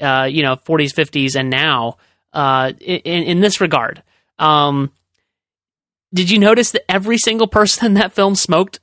[0.00, 1.96] uh, you know, 40s, 50s, and now
[2.32, 4.02] uh, in, in this regard.
[4.38, 4.92] Um,
[6.12, 8.80] did you notice that every single person in that film smoked?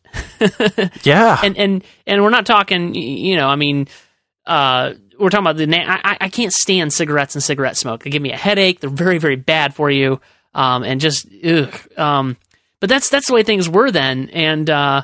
[1.03, 3.87] yeah and and and we're not talking, you know, I mean,
[4.45, 5.67] uh, we're talking about the.
[5.67, 8.03] Na- I, I can't stand cigarettes and cigarette smoke.
[8.03, 8.79] They give me a headache.
[8.79, 10.21] They're very very bad for you.
[10.53, 11.73] Um, and just ugh.
[11.97, 12.37] Um,
[12.79, 15.03] but that's that's the way things were then, and uh,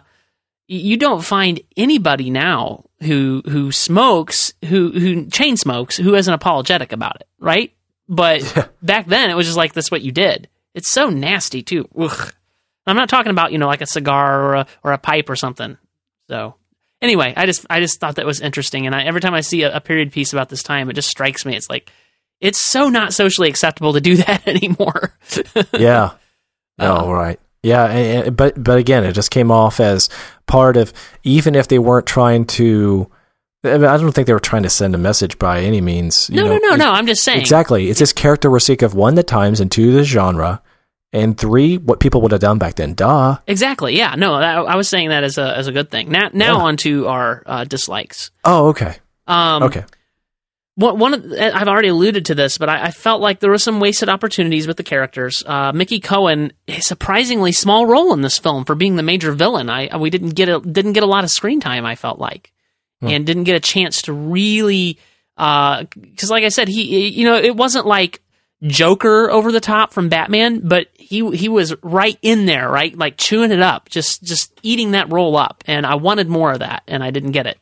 [0.68, 6.92] you don't find anybody now who who smokes who who chain smokes who isn't apologetic
[6.92, 7.74] about it, right?
[8.08, 10.48] But back then it was just like that's what you did.
[10.74, 11.88] It's so nasty too.
[11.98, 12.34] Ugh.
[12.86, 15.36] I'm not talking about you know like a cigar or a or a pipe or
[15.36, 15.78] something.
[16.30, 16.56] So
[17.02, 19.64] anyway, I just I just thought that was interesting, and I, every time I see
[19.64, 21.56] a, a period piece about this time, it just strikes me.
[21.56, 21.92] It's like
[22.42, 25.18] it's so not socially acceptable to do that anymore.
[25.74, 26.12] yeah.
[26.80, 27.40] Oh, Uh, right.
[27.64, 30.10] Yeah, but but again, it just came off as
[30.48, 30.92] part of
[31.24, 33.10] even if they weren't trying to.
[33.66, 36.30] I, mean, I don't think they were trying to send a message by any means.
[36.30, 36.58] you no, know.
[36.58, 36.92] no, no, no.
[36.92, 37.40] I'm just saying.
[37.40, 37.90] Exactly.
[37.90, 40.62] It's this characteristic of one, the times, and two, the genre,
[41.14, 42.94] and three, what people would have done back then.
[42.94, 43.38] Duh.
[43.48, 43.96] Exactly.
[43.98, 44.16] Yeah.
[44.16, 46.10] No, that, I was saying that as a as a good thing.
[46.12, 46.64] Now, now Yeah.
[46.64, 48.32] on to our uh, dislikes.
[48.44, 48.98] Oh, okay.
[49.28, 49.86] Um, Okay.
[50.76, 53.52] One, one of uh, I've already alluded to this, but I, I felt like there
[53.52, 55.44] were some wasted opportunities with the characters.
[55.46, 59.70] Uh, Mickey Cohen, a surprisingly small role in this film for being the major villain.
[59.70, 61.86] I we didn't get a didn't get a lot of screen time.
[61.86, 62.52] I felt like,
[63.02, 63.08] hmm.
[63.10, 64.98] and didn't get a chance to really
[65.38, 68.22] uh, because, like I said, he you know it wasn't like
[68.64, 73.18] Joker over the top from Batman, but he he was right in there, right, like
[73.18, 76.84] chewing it up, just just eating that role up, and I wanted more of that,
[76.88, 77.58] and I didn't get it.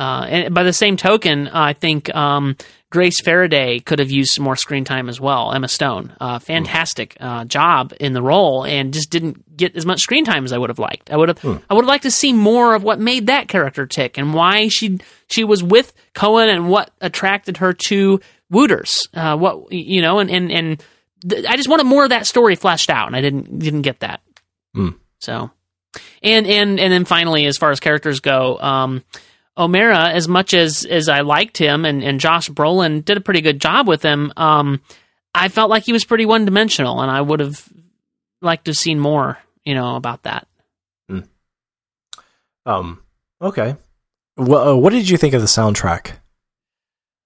[0.00, 2.56] Uh, and by the same token, I think um,
[2.88, 5.52] Grace Faraday could have used some more screen time as well.
[5.52, 10.00] Emma Stone, uh, fantastic uh, job in the role, and just didn't get as much
[10.00, 11.10] screen time as I would have liked.
[11.10, 13.86] I would have, I would have liked to see more of what made that character
[13.86, 19.06] tick and why she she was with Cohen and what attracted her to Wooters.
[19.12, 20.84] Uh, what you know, and and and
[21.28, 24.00] th- I just wanted more of that story fleshed out, and I didn't didn't get
[24.00, 24.22] that.
[24.74, 24.92] Hmm.
[25.18, 25.50] So,
[26.22, 29.04] and and and then finally, as far as characters go, um,
[29.60, 33.42] O'Mara, as much as as I liked him, and and Josh Brolin did a pretty
[33.42, 34.32] good job with him.
[34.36, 34.80] Um,
[35.34, 37.68] I felt like he was pretty one dimensional, and I would have
[38.40, 40.48] liked to have seen more, you know, about that.
[42.66, 43.02] Um.
[43.40, 43.76] Okay.
[44.36, 46.12] Well, uh, what did you think of the soundtrack?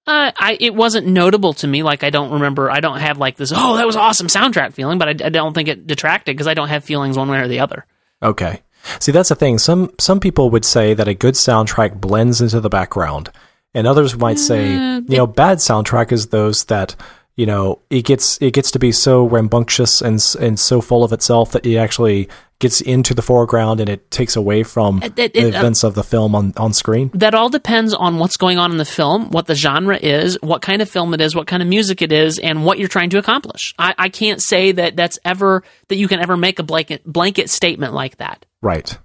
[0.07, 1.83] Uh, I it wasn't notable to me.
[1.83, 2.71] Like I don't remember.
[2.71, 3.53] I don't have like this.
[3.55, 4.99] Oh, that was awesome soundtrack feeling.
[4.99, 7.49] But I, I don't think it detracted because I don't have feelings one way or
[7.49, 7.87] the other.
[8.23, 8.63] Okay.
[9.01, 9.59] See, that's the thing.
[9.59, 13.31] Some some people would say that a good soundtrack blends into the background,
[13.75, 16.95] and others might say, Uh, you know, bad soundtrack is those that
[17.37, 21.13] you know it gets it gets to be so rambunctious and and so full of
[21.13, 22.29] itself that it actually
[22.61, 25.97] gets into the foreground and it takes away from It- it- the uh, events of
[25.97, 27.11] the film on on screen.
[27.15, 30.63] that all depends on what's going on in the film, what the genre is, what
[30.63, 33.11] kind of film it is, what kind of music it is, and what you're trying
[33.11, 33.75] to accomplish.
[33.81, 37.51] I, I can't say that that's ever that you can ever make a blanket blanket
[37.51, 38.47] statement like that.
[38.65, 38.99] Right.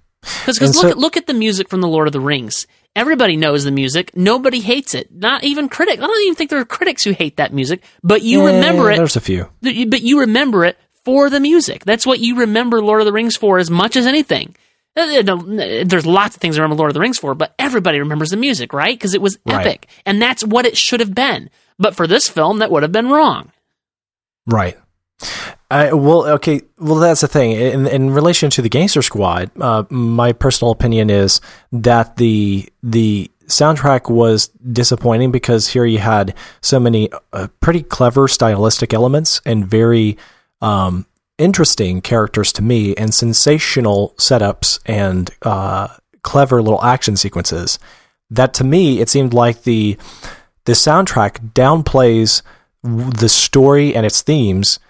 [0.46, 2.66] Because look so- at look at the music from the Lord of the Rings.
[2.96, 4.10] Everybody knows the music.
[4.16, 5.12] Nobody hates it.
[5.14, 6.02] Not even critics.
[6.02, 7.84] I don't even think there are critics who hate that music.
[8.02, 8.96] But you Eh, remember it.
[8.96, 9.48] There's a few.
[9.62, 11.84] But you remember it for the music.
[11.84, 14.56] That's what you remember Lord of the Rings for as much as anything.
[14.96, 17.54] Uh, no, uh, There's lots of things I remember Lord of the Rings for, but
[17.60, 18.98] everybody remembers the music, right?
[18.98, 19.64] Because it was Right.
[19.64, 21.48] epic, and that's what it should have been.
[21.78, 23.52] But for this film, that would have been wrong.
[24.48, 24.76] Right.
[25.70, 26.62] I, well, okay.
[26.78, 27.52] Well, that's the thing.
[27.52, 31.40] In, in relation to the Gangster Squad, uh, my personal opinion is
[31.70, 38.26] that the the soundtrack was disappointing because here you had so many uh, pretty clever
[38.26, 40.16] stylistic elements and very
[40.60, 41.06] um,
[41.38, 45.88] interesting characters to me, and sensational setups and uh,
[46.22, 47.78] clever little action sequences.
[48.28, 49.96] That to me, it seemed like the
[50.64, 52.42] the soundtrack downplays
[52.82, 54.80] the story and its themes,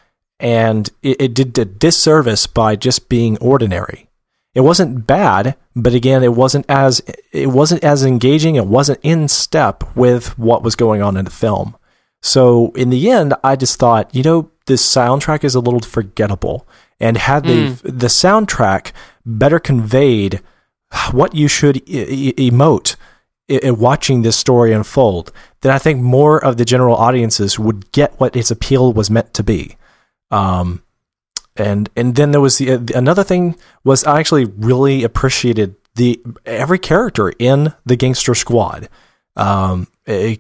[0.41, 4.09] and it, it did a disservice by just being ordinary.
[4.55, 7.01] It wasn't bad, but again, it wasn't as
[7.33, 8.57] it wasn't as engaging.
[8.57, 11.77] It wasn't in step with what was going on in the film.
[12.23, 16.67] So in the end, I just thought, you know, this soundtrack is a little forgettable,
[16.99, 17.83] and had the mm.
[17.83, 18.93] the soundtrack
[19.25, 20.41] better conveyed
[21.13, 22.97] what you should e- e- emote
[23.49, 27.93] i- i- watching this story unfold, then I think more of the general audiences would
[27.93, 29.77] get what its appeal was meant to be.
[30.31, 30.83] Um,
[31.57, 36.21] and and then there was the, the another thing was I actually really appreciated the
[36.47, 38.89] every character in the Gangster Squad.
[39.37, 39.87] Um,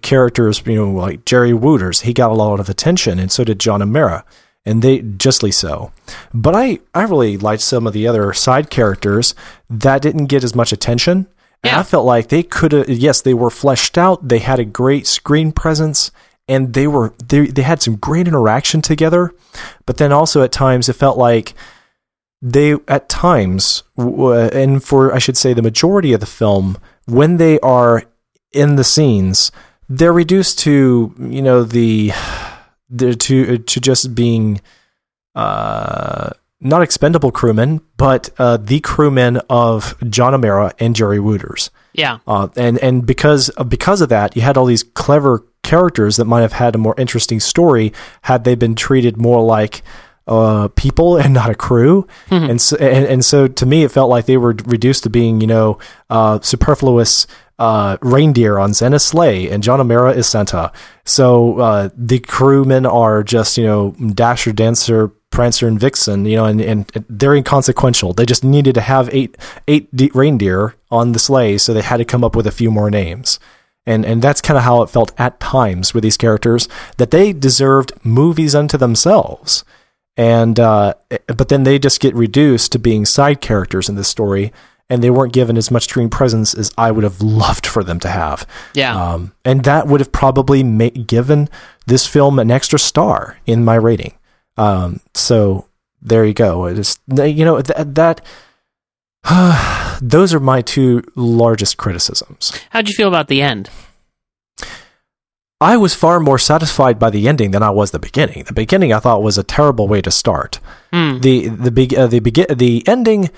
[0.02, 3.60] characters, you know, like Jerry Wooters, he got a lot of attention, and so did
[3.60, 4.24] John O'Mara,
[4.64, 5.92] and they justly so.
[6.34, 9.34] But I I really liked some of the other side characters
[9.68, 11.26] that didn't get as much attention.
[11.62, 12.88] And I felt like they could have.
[12.88, 14.26] Yes, they were fleshed out.
[14.26, 16.10] They had a great screen presence,
[16.50, 19.32] and they were they they had some great interaction together.
[19.86, 21.54] But then also at times it felt like
[22.42, 27.60] they at times and for I should say the majority of the film when they
[27.60, 28.02] are
[28.52, 29.52] in the scenes
[29.88, 32.12] they're reduced to you know the
[32.88, 34.60] the to to just being
[35.34, 41.70] uh not expendable crewmen, but uh, the crewmen of John O'Mara and Jerry Wooters.
[41.94, 42.18] Yeah.
[42.26, 46.40] Uh, and and because because of that, you had all these clever characters that might
[46.40, 47.92] have had a more interesting story
[48.22, 49.82] had they been treated more like
[50.26, 52.08] uh, people and not a crew.
[52.28, 52.50] Mm-hmm.
[52.50, 55.40] And so and, and so to me, it felt like they were reduced to being
[55.40, 55.78] you know
[56.10, 57.26] uh, superfluous.
[57.60, 60.72] Uh, reindeer on Santa's sleigh, and John O'Mara is Santa.
[61.04, 66.24] So uh, the crewmen are just you know Dasher, Dancer, Prancer, and Vixen.
[66.24, 68.14] You know, and, and they're inconsequential.
[68.14, 69.36] They just needed to have eight
[69.68, 72.70] eight de- reindeer on the sleigh, so they had to come up with a few
[72.70, 73.38] more names.
[73.86, 77.32] And and that's kind of how it felt at times with these characters that they
[77.32, 79.64] deserved movies unto themselves.
[80.16, 80.94] And uh,
[81.26, 84.52] but then they just get reduced to being side characters in this story
[84.90, 88.00] and they weren't given as much screen presence as I would have loved for them
[88.00, 88.46] to have.
[88.74, 89.12] Yeah.
[89.12, 91.48] Um, and that would have probably ma- given
[91.86, 94.14] this film an extra star in my rating.
[94.56, 95.68] Um, so
[96.02, 96.66] there you go.
[96.66, 98.20] It is, you know, that, that
[100.00, 102.58] those are my two largest criticisms.
[102.70, 103.70] How'd you feel about the end?
[105.60, 108.44] I was far more satisfied by the ending than I was the beginning.
[108.44, 110.58] The beginning I thought was a terrible way to start.
[110.90, 111.18] Hmm.
[111.18, 113.28] The the big uh, the begin the ending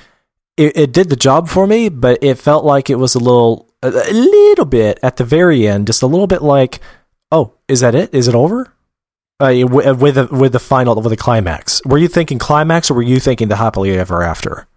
[0.56, 3.74] it, it did the job for me, but it felt like it was a little
[3.82, 6.80] a, a little bit at the very end, just a little bit like,
[7.32, 8.14] oh, is that it?
[8.14, 8.72] Is it over?
[9.40, 11.82] Uh, with with the, with the final with the climax.
[11.84, 14.68] Were you thinking climax, or were you thinking the happily ever after?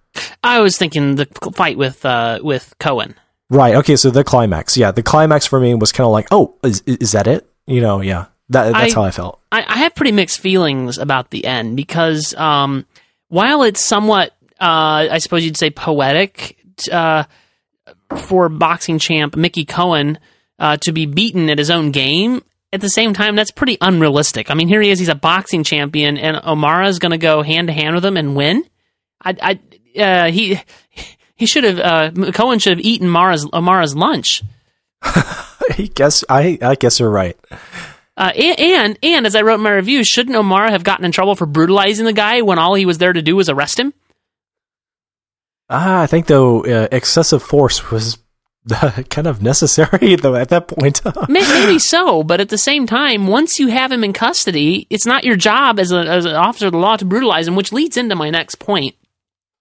[0.43, 3.15] I was thinking the fight with uh, with Cohen.
[3.49, 3.75] Right.
[3.75, 3.95] Okay.
[3.95, 4.75] So the climax.
[4.77, 7.49] Yeah, the climax for me was kind of like, oh, is is that it?
[7.67, 8.25] You know, yeah.
[8.49, 9.39] That that's I- how I felt.
[9.51, 12.85] I, I have pretty mixed feelings about the end because um,
[13.29, 16.57] while it's somewhat, uh, I suppose you'd say poetic
[16.91, 17.23] uh,
[18.17, 20.19] for boxing champ Mickey Cohen
[20.59, 22.43] uh, to be beaten at his own game,
[22.73, 24.51] at the same time, that's pretty unrealistic.
[24.51, 27.41] I mean, here he is; he's a boxing champion, and O'Mara is going to go
[27.41, 28.65] hand to hand with him and win.
[29.23, 29.59] I, I
[29.97, 30.59] uh, he
[31.35, 34.43] he should have uh, Cohen should have eaten Mara's O'Mara's lunch.
[35.03, 37.37] I guess I I guess you're right.
[38.17, 41.11] Uh, and, and and as I wrote in my review, shouldn't O'Mara have gotten in
[41.11, 43.93] trouble for brutalizing the guy when all he was there to do was arrest him?
[45.69, 48.17] Ah, I think though uh, excessive force was
[49.09, 51.01] kind of necessary though at that point.
[51.27, 55.05] May- Maybe so, but at the same time, once you have him in custody, it's
[55.05, 57.73] not your job as, a, as an officer of the law to brutalize him, which
[57.73, 58.95] leads into my next point.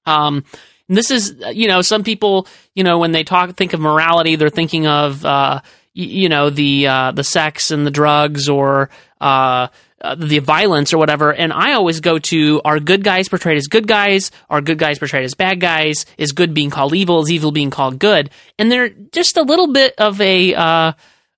[0.06, 0.44] Um,
[0.88, 4.36] this is, uh, you know, some people, you know, when they talk, think of morality,
[4.36, 5.60] they're thinking of, uh,
[5.96, 8.90] y- you know, the uh, the sex and the drugs or
[9.20, 9.68] uh,
[10.02, 11.32] uh, the violence or whatever.
[11.32, 14.30] And I always go to: Are good guys portrayed as good guys?
[14.50, 16.04] Are good guys portrayed as bad guys?
[16.18, 17.22] Is good being called evil?
[17.22, 18.28] Is evil being called good?
[18.58, 20.92] And they're just a little bit of a uh,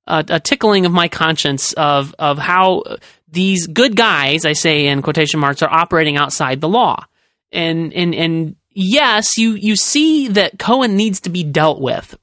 [0.09, 2.83] a tickling of my conscience of of how
[3.29, 7.05] these good guys, I say in quotation marks, are operating outside the law.
[7.53, 12.17] And and and yes, you you see that Cohen needs to be dealt with,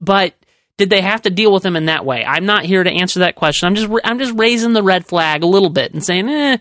[0.00, 0.34] but
[0.76, 2.24] did they have to deal with him in that way?
[2.24, 3.66] I'm not here to answer that question.
[3.66, 6.58] I'm just I'm just raising the red flag a little bit and saying, eh,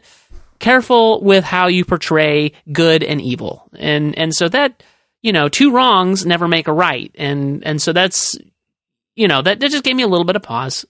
[0.60, 3.70] careful with how you portray good and evil.
[3.78, 4.84] And and so that
[5.22, 7.12] you know, two wrongs never make a right.
[7.16, 8.38] And and so that's
[9.16, 10.86] you know, that, that just gave me a little bit of pause.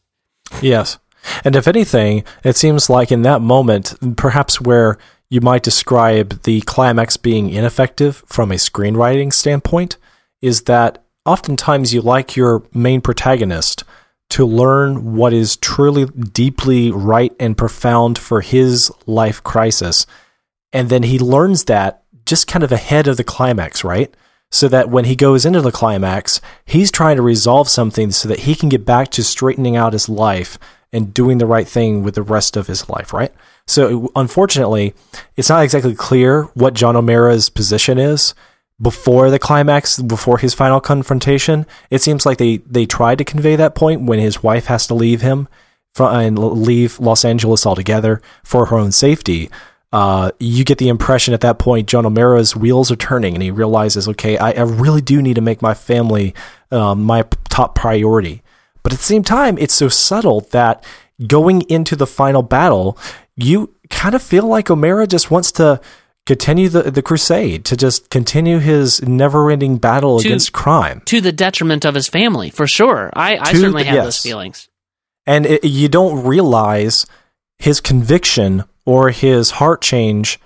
[0.62, 0.98] Yes.
[1.46, 4.98] And if anything, it seems like in that moment, perhaps where
[5.34, 9.98] you might describe the climax being ineffective from a screenwriting standpoint,
[10.44, 13.84] is that oftentimes you like your main protagonist
[14.30, 20.06] to learn what is truly deeply right and profound for his life crisis.
[20.72, 24.14] And then he learns that just kind of ahead of the climax, right?
[24.52, 28.42] So that when he goes into the climax, he's trying to resolve something so that
[28.42, 30.60] he can get back to straightening out his life
[30.94, 33.34] and doing the right thing with the rest of his life, right?
[33.66, 34.94] So unfortunately,
[35.36, 38.34] it's not exactly clear what John O'Mara's position is
[38.82, 41.66] before the climax, before his final confrontation.
[41.90, 44.94] It seems like they they tried to convey that point when his wife has to
[44.94, 45.48] leave him
[46.00, 49.50] and leave Los Angeles altogether for her own safety.
[49.92, 53.52] Uh, you get the impression at that point John O'Mara's wheels are turning, and he
[53.52, 56.34] realizes, okay, I, I really do need to make my family
[56.72, 58.43] um, my top priority.
[58.84, 60.84] But at the same time, it's so subtle that
[61.26, 62.98] going into the final battle,
[63.36, 65.80] you kind of feel like O'Mara just wants to
[66.26, 71.02] continue the, the crusade, to just continue his never ending battle To- against crime.
[71.06, 73.10] To the detriment of his family, for sure.
[73.14, 74.06] I, I certainly the- have yes.
[74.06, 74.70] those feelings.
[75.26, 77.06] And it, you don't realize
[77.58, 80.40] his conviction or his heart change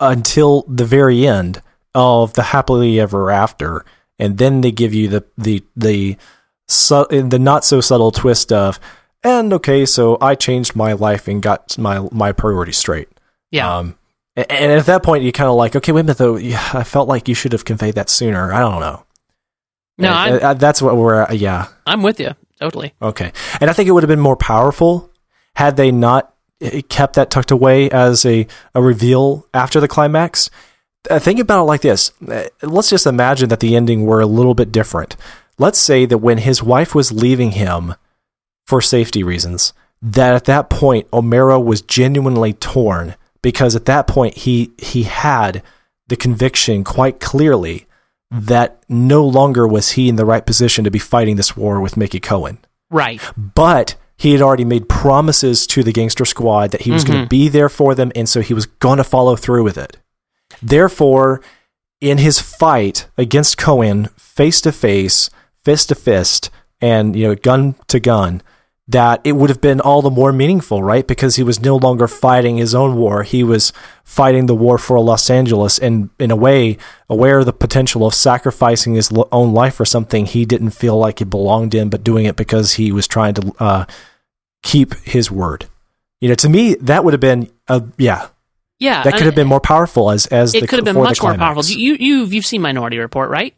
[0.00, 1.62] until the very end
[1.94, 3.84] of the happily ever after.
[4.18, 6.16] And then they give you the, the, the,
[6.68, 8.78] su- the not so subtle twist of,
[9.22, 13.08] and okay, so I changed my life and got my my priorities straight.
[13.50, 13.76] Yeah.
[13.76, 13.98] Um,
[14.36, 16.36] and at that point, you kind of like, okay, wait a minute, though.
[16.36, 18.52] I felt like you should have conveyed that sooner.
[18.52, 19.04] I don't know.
[19.96, 21.32] no, I'm, and, uh, that's what we're.
[21.32, 22.32] Yeah, I'm with you.
[22.60, 22.94] Totally.
[23.02, 23.32] okay.
[23.60, 25.10] And I think it would have been more powerful
[25.56, 30.50] had they not uh, kept that tucked away as a a reveal after the climax.
[31.10, 32.12] Uh, think about it like this.
[32.26, 35.16] Uh, Let's just imagine that the ending were a little bit different.
[35.58, 37.94] Let's say that when his wife was leaving him
[38.66, 39.72] for safety reasons,
[40.02, 45.62] that at that point O'Mara was genuinely torn because at that point he he had
[46.08, 47.86] the conviction quite clearly
[48.30, 51.96] that no longer was he in the right position to be fighting this war with
[51.96, 52.58] Mickey Cohen.
[52.90, 53.20] Right.
[53.36, 57.22] But he had already made promises to the gangster squad that he was going to
[57.22, 57.28] mm-hmm.
[57.28, 59.98] be there for them, and so he was going to follow through with it.
[60.62, 61.42] Therefore,
[62.00, 65.30] in his fight against Cohen, face to face,
[65.66, 68.40] fist to fist, and you know, gun to gun,
[68.88, 71.06] that it would have been all the more meaningful, right?
[71.06, 73.72] Because he was no longer fighting his own war; he was
[74.04, 76.78] fighting the war for Los Angeles, and in a way,
[77.10, 80.96] aware of the potential of sacrificing his lo- own life for something he didn't feel
[80.96, 83.84] like it belonged in, but doing it because he was trying to uh,
[84.62, 85.66] keep his word.
[86.20, 88.28] You know, to me, that would have been, a, yeah,
[88.78, 89.02] Yeah.
[89.02, 91.34] that could have been more powerful as as It the, could have been much more
[91.36, 91.64] powerful.
[91.64, 93.52] You you've you've seen Minority Report, right?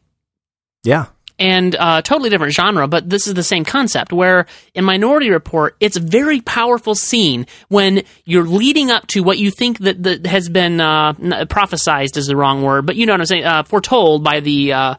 [0.85, 1.07] Yeah,
[1.39, 4.13] and uh, totally different genre, but this is the same concept.
[4.13, 9.39] Where in Minority Report, it's a very powerful scene when you're leading up to what
[9.39, 13.13] you think that, that has been uh, prophesized is the wrong word, but you know
[13.13, 14.95] what I'm saying, uh, foretold by the uh,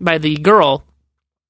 [0.00, 0.84] by the girl.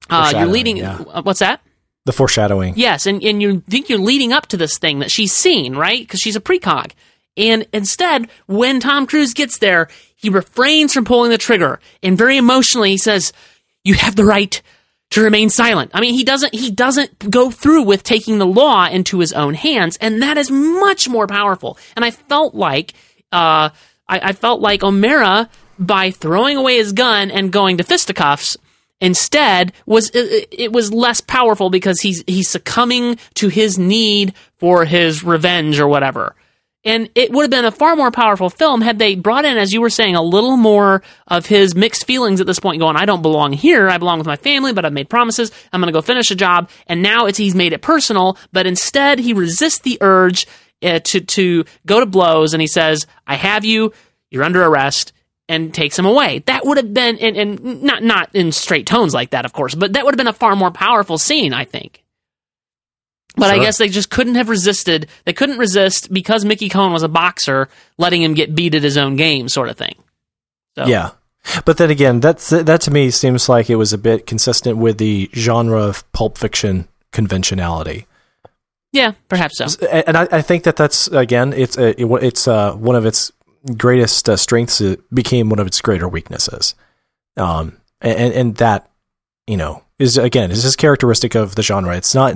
[0.08, 0.78] Uh, you're leading.
[0.78, 0.98] yeah.
[1.08, 1.60] uh, What's that?
[2.06, 2.74] the foreshadowing.
[2.76, 6.00] Yes, and, and you think you're leading up to this thing that she's seen, right?
[6.00, 6.92] Because she's a precog.
[7.36, 12.36] And instead, when Tom Cruise gets there, he refrains from pulling the trigger and very
[12.36, 13.32] emotionally he says,
[13.84, 14.60] You have the right
[15.10, 15.90] to remain silent.
[15.94, 19.54] I mean, he doesn't he doesn't go through with taking the law into his own
[19.54, 21.78] hands, and that is much more powerful.
[21.96, 22.94] And I felt like
[23.32, 23.70] uh
[24.08, 25.48] I, I felt like O'Mara
[25.78, 28.56] by throwing away his gun and going to fisticuffs
[29.00, 34.84] instead was it, it was less powerful because he's he's succumbing to his need for
[34.84, 36.36] his revenge or whatever.
[36.82, 39.72] And it would have been a far more powerful film had they brought in, as
[39.72, 43.04] you were saying, a little more of his mixed feelings at this point, going, I
[43.04, 43.90] don't belong here.
[43.90, 45.52] I belong with my family, but I've made promises.
[45.72, 46.70] I'm going to go finish a job.
[46.86, 50.46] And now it's he's made it personal, but instead he resists the urge
[50.82, 53.92] uh, to, to go to blows and he says, I have you.
[54.30, 55.12] You're under arrest
[55.50, 56.44] and takes him away.
[56.46, 59.74] That would have been, and, and not not in straight tones like that, of course,
[59.74, 61.99] but that would have been a far more powerful scene, I think.
[63.36, 65.08] But I guess they just couldn't have resisted.
[65.24, 68.96] They couldn't resist because Mickey Cohen was a boxer, letting him get beat at his
[68.96, 69.94] own game, sort of thing.
[70.76, 71.10] So, Yeah.
[71.64, 74.98] But then again, that's that to me seems like it was a bit consistent with
[74.98, 78.06] the genre of pulp fiction conventionality.
[78.92, 79.86] yeah, perhaps so.
[79.86, 83.32] and I, I think that that's again it's a, it, it's uh, one of its
[83.76, 84.82] greatest uh, strengths
[85.12, 86.74] became one of its greater weaknesses
[87.36, 88.90] um and and that
[89.46, 92.34] you know is again is just characteristic of the genre it's not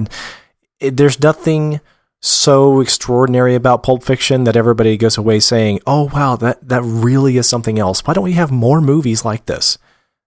[0.84, 1.80] it, there's nothing
[2.20, 7.36] so extraordinary about pulp fiction that everybody goes away saying oh wow that that really
[7.36, 9.76] is something else why don't we have more movies like this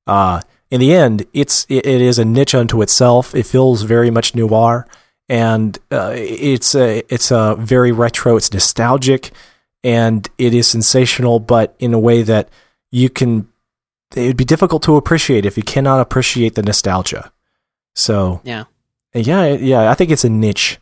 [0.06, 0.40] uh
[0.70, 4.36] in the end it's it, it is a niche unto itself it feels very much
[4.36, 4.86] noir
[5.30, 8.38] and uh, it's a it's a very retro.
[8.38, 9.32] It's nostalgic,
[9.84, 12.50] and it is sensational, but in a way that
[12.92, 13.50] you can.
[14.16, 17.32] It would be difficult to appreciate if you cannot appreciate the nostalgia.
[17.94, 18.66] So Yeah.
[19.26, 20.80] Yeah, yeah, I think it's a niche,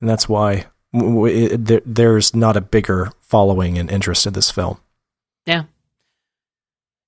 [0.00, 4.78] and that's why it, there, there's not a bigger following and interest in this film.
[5.46, 5.64] Yeah.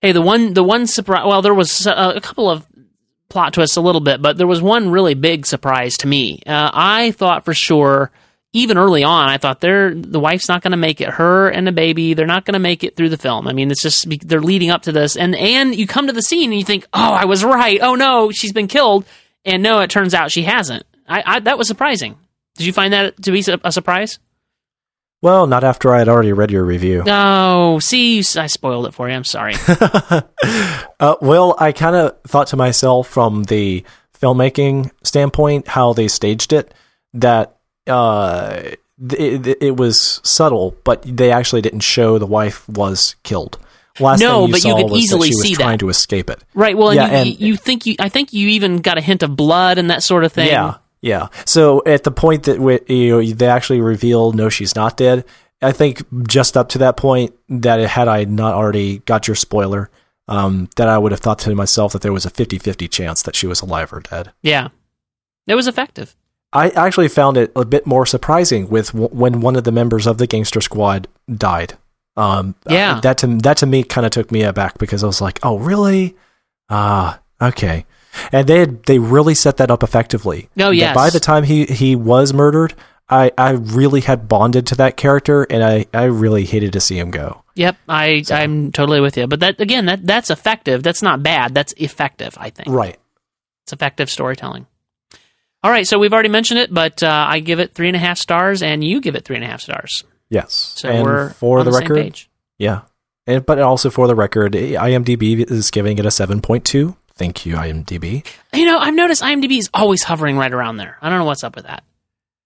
[0.01, 1.25] Hey, the one, the one surprise.
[1.27, 2.67] Well, there was a, a couple of
[3.29, 6.41] plot twists, a little bit, but there was one really big surprise to me.
[6.47, 8.11] Uh, I thought for sure,
[8.53, 11.11] even early on, I thought they're the wife's not going to make it.
[11.11, 13.47] Her and the baby, they're not going to make it through the film.
[13.47, 16.23] I mean, it's just they're leading up to this, and and you come to the
[16.23, 17.81] scene and you think, oh, I was right.
[17.83, 19.05] Oh no, she's been killed,
[19.49, 20.85] and no, it turns out she hasn't.
[21.09, 22.17] I, I that was surprising.
[22.57, 24.19] Did you find that to be a surprise?
[25.21, 27.03] Well, not after I had already read your review.
[27.05, 29.15] No, see, I spoiled it for you.
[29.15, 29.55] I'm sorry.
[31.01, 33.85] uh, well, I kind of thought to myself from the
[34.21, 36.73] filmmaking standpoint, how they staged it,
[37.15, 37.57] that
[37.89, 38.61] uh,
[39.11, 43.59] it, it was subtle, but they actually didn't show the wife was killed.
[44.01, 45.63] Last No, you but you could easily that she was see that.
[45.63, 46.43] trying to escape it.
[46.55, 46.77] Right.
[46.77, 49.23] Well, and, Yeah, you, and- you think you, I think you even got a hint
[49.23, 50.49] of blood and that sort of thing.
[50.49, 51.29] Yeah, yeah.
[51.45, 55.25] So at the point that we, you know, they actually reveal no, she's not dead.
[55.61, 59.91] I think just up to that point, that had I not already got your spoiler,
[60.29, 63.35] um, that I would have thought to myself that there was a 50-50 chance that
[63.35, 64.33] she was alive or dead.
[64.43, 64.69] Yeah.
[65.49, 66.15] It was effective.
[66.53, 70.07] I actually found it a bit more surprising with w- when one of the members
[70.07, 71.77] of the gangster squad died.
[72.19, 72.97] Um, Yeah.
[72.97, 75.39] uh, that to that to me kind of took me aback because I was like,
[75.43, 76.17] oh really?
[76.69, 77.87] Ah, okay.
[78.33, 80.49] And they had, they really set that up effectively.
[80.59, 80.95] Oh, yes.
[80.95, 82.75] By the time he he was murdered,
[83.09, 86.99] I I really had bonded to that character, and I I really hated to see
[86.99, 87.43] him go.
[87.55, 89.27] Yep, I I'm totally with you.
[89.27, 90.83] But that again, that that's effective.
[90.83, 91.55] That's not bad.
[91.55, 92.35] That's effective.
[92.39, 92.99] I think Right.
[93.65, 94.67] it's effective storytelling.
[95.63, 98.01] All right, so we've already mentioned it, but uh, I give it three and a
[98.01, 100.05] half stars, and you give it three and a half stars.
[100.31, 100.75] Yes.
[100.77, 102.31] So and we're for on the, the, record, same page.
[102.59, 102.83] Yeah.
[103.27, 106.97] And, but also for the record, IMDb is giving it a 7.2.
[107.15, 108.27] Thank you, IMDb.
[108.53, 110.97] You know, I've noticed IMDb is always hovering right around there.
[111.03, 111.83] I don't know what's up with that.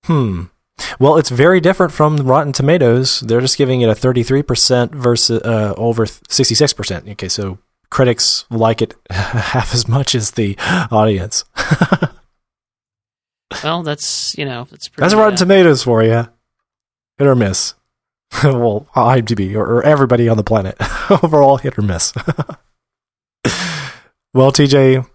[0.04, 0.44] Hmm.
[0.98, 3.20] Well, it's very different from Rotten Tomatoes.
[3.20, 7.10] They're just giving it a 33% versus uh, over 66%.
[7.12, 7.58] Okay, so
[7.90, 10.56] critics like it half as much as the
[10.90, 11.44] audience.
[13.62, 15.02] Well, that's you know, that's pretty.
[15.02, 16.28] That's Rotten uh, Tomatoes for you.
[17.18, 17.74] Hit or miss.
[18.44, 20.76] well, IMDb or, or everybody on the planet.
[21.22, 22.14] Overall, hit or miss.
[24.34, 25.06] well, TJ,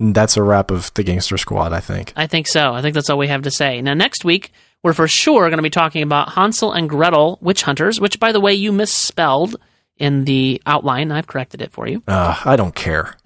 [0.00, 2.12] that's a wrap of the Gangster Squad, I think.
[2.16, 2.72] I think so.
[2.72, 3.82] I think that's all we have to say.
[3.82, 4.52] Now, next week,
[4.82, 8.32] we're for sure going to be talking about Hansel and Gretel Witch Hunters, which, by
[8.32, 9.56] the way, you misspelled
[9.96, 11.12] in the outline.
[11.12, 12.02] I've corrected it for you.
[12.06, 13.16] Uh, I don't care.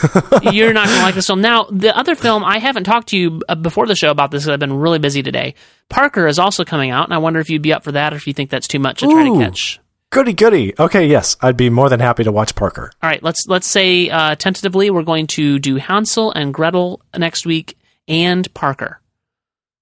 [0.52, 1.40] You're not going to like this film.
[1.40, 4.42] Now, the other film, I haven't talked to you uh, before the show about this
[4.42, 5.54] because I've been really busy today.
[5.88, 8.16] Parker is also coming out, and I wonder if you'd be up for that or
[8.16, 9.80] if you think that's too much to try to catch.
[10.10, 10.74] Goody, goody.
[10.76, 12.90] Okay, yes, I'd be more than happy to watch Parker.
[13.00, 17.46] All right, let's let's say uh, tentatively we're going to do Hansel and Gretel next
[17.46, 17.78] week
[18.08, 19.00] and Parker.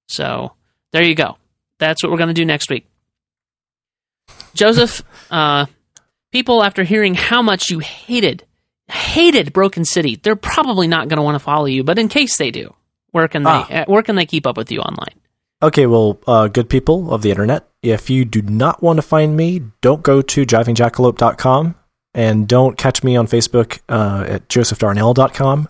[0.08, 0.52] So
[0.92, 1.38] there you go.
[1.78, 2.86] That's what we're going to do next week.
[4.52, 5.66] Joseph, uh,
[6.30, 8.44] people after hearing how much you hated
[8.90, 11.84] hated Broken City, they're probably not going to want to follow you.
[11.84, 12.74] But in case they do,
[13.10, 13.84] where can they Ah.
[13.86, 15.14] where can they keep up with you online?
[15.62, 19.36] Okay, well, uh, good people of the internet, if you do not want to find
[19.36, 21.74] me, don't go to jivingjackalope.com
[22.14, 25.68] and don't catch me on Facebook uh, at josephdarnell.com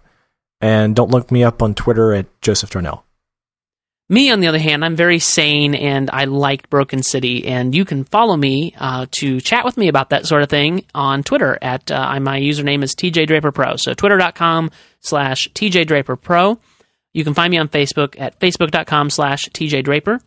[0.61, 3.05] and don't look me up on Twitter at Joseph Darnell.
[4.11, 7.47] Me, on the other hand, I'm very sane and I liked Broken City.
[7.47, 10.87] And you can follow me uh, to chat with me about that sort of thing
[10.95, 11.59] on Twitter.
[11.61, 13.77] At uh, my username is TJ Draper Pro.
[13.77, 14.71] So twitter.com
[15.01, 16.59] slash TJ Draper Pro.
[17.13, 20.21] You can find me on Facebook at facebook.com slash TJ Draper.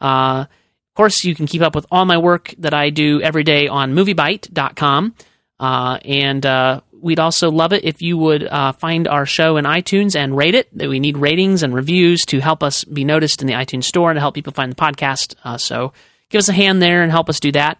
[0.00, 3.44] Uh, of course, you can keep up with all my work that I do every
[3.44, 5.14] day on moviebyte.com.
[5.60, 9.64] Uh, and uh, we'd also love it if you would uh, find our show in
[9.64, 10.68] iTunes and rate it.
[10.76, 14.10] That We need ratings and reviews to help us be noticed in the iTunes store
[14.10, 15.34] and to help people find the podcast.
[15.44, 15.92] Uh, so
[16.30, 17.78] give us a hand there and help us do that.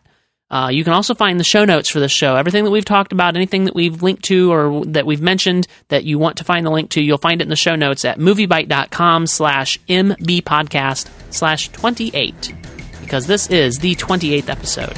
[0.51, 2.35] Uh, you can also find the show notes for the show.
[2.35, 6.05] Everything that we've talked about, anything that we've linked to or that we've mentioned that
[6.05, 8.19] you want to find the link to, you'll find it in the show notes at
[8.19, 12.55] moviebyte.com slash mbpodcast slash 28
[13.03, 14.97] because this is the 28th episode.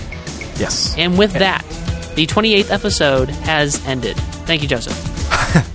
[0.56, 0.94] Yes.
[0.97, 1.64] And with that,
[2.15, 4.16] the 28th episode has ended.
[4.47, 4.95] Thank you, Joseph.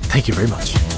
[0.09, 0.94] Thank you very much.